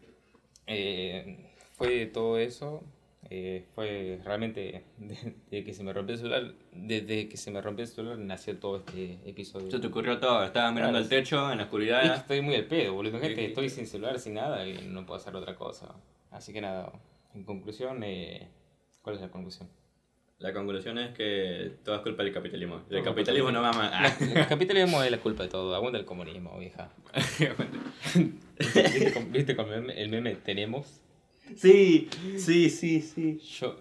[0.66, 1.36] Eh,
[1.74, 2.82] fue todo eso.
[3.30, 6.54] Eh, fue realmente desde que se me rompió el celular.
[6.72, 9.70] Desde que se me rompió el celular nació todo este episodio.
[9.70, 10.44] Se te ocurrió todo.
[10.44, 12.16] Estaba mirando Claro, el techo en la Es que oscuridad.
[12.16, 13.18] estoy muy al pedo, boludo.
[13.20, 15.94] Gente, estoy sin celular, sin nada y no puedo hacer otra cosa.
[16.30, 16.92] Así que nada,
[17.34, 18.48] en conclusión, eh,
[19.02, 19.68] ¿cuál es la conclusión?
[20.40, 22.82] La conclusión es que todo es culpa del capitalismo.
[22.90, 23.90] El Todo capitalismo no va más.
[23.94, 24.16] Ah.
[24.34, 25.74] El capitalismo es la culpa de todo.
[25.74, 26.90] Aguanta el comunismo, vieja.
[28.58, 31.00] ¿Viste, con- viste con el meme tenemos?
[31.56, 33.38] Sí, sí, sí, sí.
[33.58, 33.76] Yo.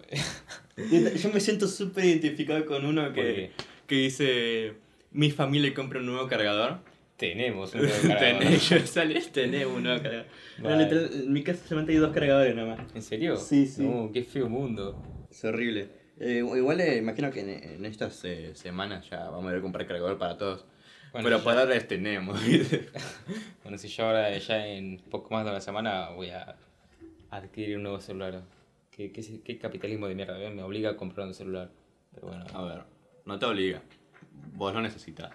[1.22, 3.51] Yo me siento súper identificado con uno ¿Por que,
[3.88, 4.74] que dice:
[5.11, 6.80] Mi familia compra un nuevo cargador.
[7.18, 8.43] Tenemos un nuevo cargador.
[8.57, 10.26] Yo salí, tenés un nuevo cargador.
[10.57, 10.84] No, Vale.
[10.84, 12.80] literal, en mi casa solamente hay dos cargadores nomás.
[12.93, 13.38] ¿En serio?
[13.38, 13.84] Sí, sí.
[13.84, 15.01] No, qué feo mundo.
[15.32, 15.89] Es horrible.
[16.20, 19.61] Eh, igual eh, imagino que en, en estas eh, semanas ya vamos a ir a
[19.61, 20.66] comprar cargador para todos.
[21.11, 22.39] Bueno, Pero por ahora tenemos.
[23.64, 26.55] Bueno, si yo ahora ya en poco más de una semana voy a
[27.38, 28.41] adquirir un nuevo celular.
[28.91, 30.39] ¿Qué, qué, qué capitalismo de mierda?
[30.41, 30.49] ¿eh?
[30.51, 31.69] Me obliga a comprar un celular.
[32.13, 32.45] Pero bueno.
[32.53, 32.84] a ver,
[33.25, 33.81] no te obliga.
[34.53, 35.31] Vos lo necesitas.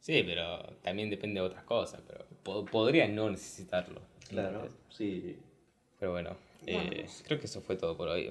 [0.00, 2.02] Sí, pero también depende de otras cosas.
[2.06, 4.00] Pero po- podría no necesitarlo.
[4.90, 5.38] sí.
[5.98, 6.36] Pero bueno,
[6.66, 8.30] eh, creo que eso fue todo por hoy.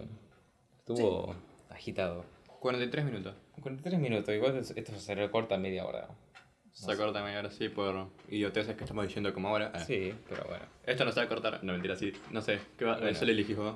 [0.79, 1.36] Estuvo
[1.71, 2.23] agitado.
[2.59, 3.33] 43 minutos.
[3.61, 6.07] 43 minutos, igual esto se recorta a media hora.
[6.76, 9.71] Se corta media hora así por idioteces que estamos diciendo como ahora.
[9.73, 9.80] Ah.
[9.80, 10.65] Sí, pero bueno.
[10.86, 11.63] Esto no se va a cortar.
[11.63, 12.11] No, mentira, sí.
[12.32, 12.59] No sé.
[12.78, 12.95] ¿Qué va?
[12.95, 13.07] Bueno.
[13.09, 13.76] Eso le elegís vos.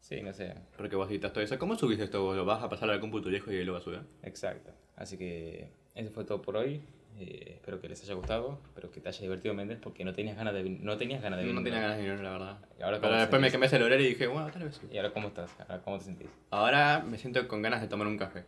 [0.00, 0.54] Sí, no sé.
[0.76, 1.58] Porque vos editas todo eso.
[1.58, 2.22] ¿Cómo subiste esto?
[2.22, 4.00] ¿Vos lo vas a pasar al cómputo viejo y lo vas a subir?
[4.22, 4.72] Exacto.
[4.96, 6.80] Así que eso fue todo por hoy.
[7.18, 8.58] Eh, espero que les haya gustado.
[8.68, 11.44] Espero que te haya divertido, Méndez, porque no tenías ganas de, no tenías ganas de
[11.46, 11.64] No venir.
[11.64, 12.58] tenía ganas de ir, la verdad.
[12.78, 14.80] ¿Y ahora Pero después me cambié el horario y dije, bueno, tal vez.
[14.90, 15.50] ¿Y ahora cómo estás?
[15.60, 16.28] ¿Ahora cómo te sentís?
[16.50, 18.44] Ahora me siento con ganas de tomar un café.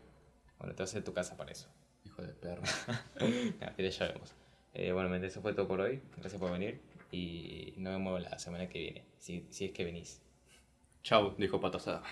[0.58, 1.68] Bueno, te vas a tu casa para eso.
[2.20, 4.34] Hijo de que ya vemos.
[4.74, 6.00] Eh, bueno, eso fue todo por hoy.
[6.16, 6.80] Gracias por venir.
[7.10, 10.20] Y nos vemos la semana que viene, si, si es que venís.
[11.02, 12.02] Chau, dijo Patasada.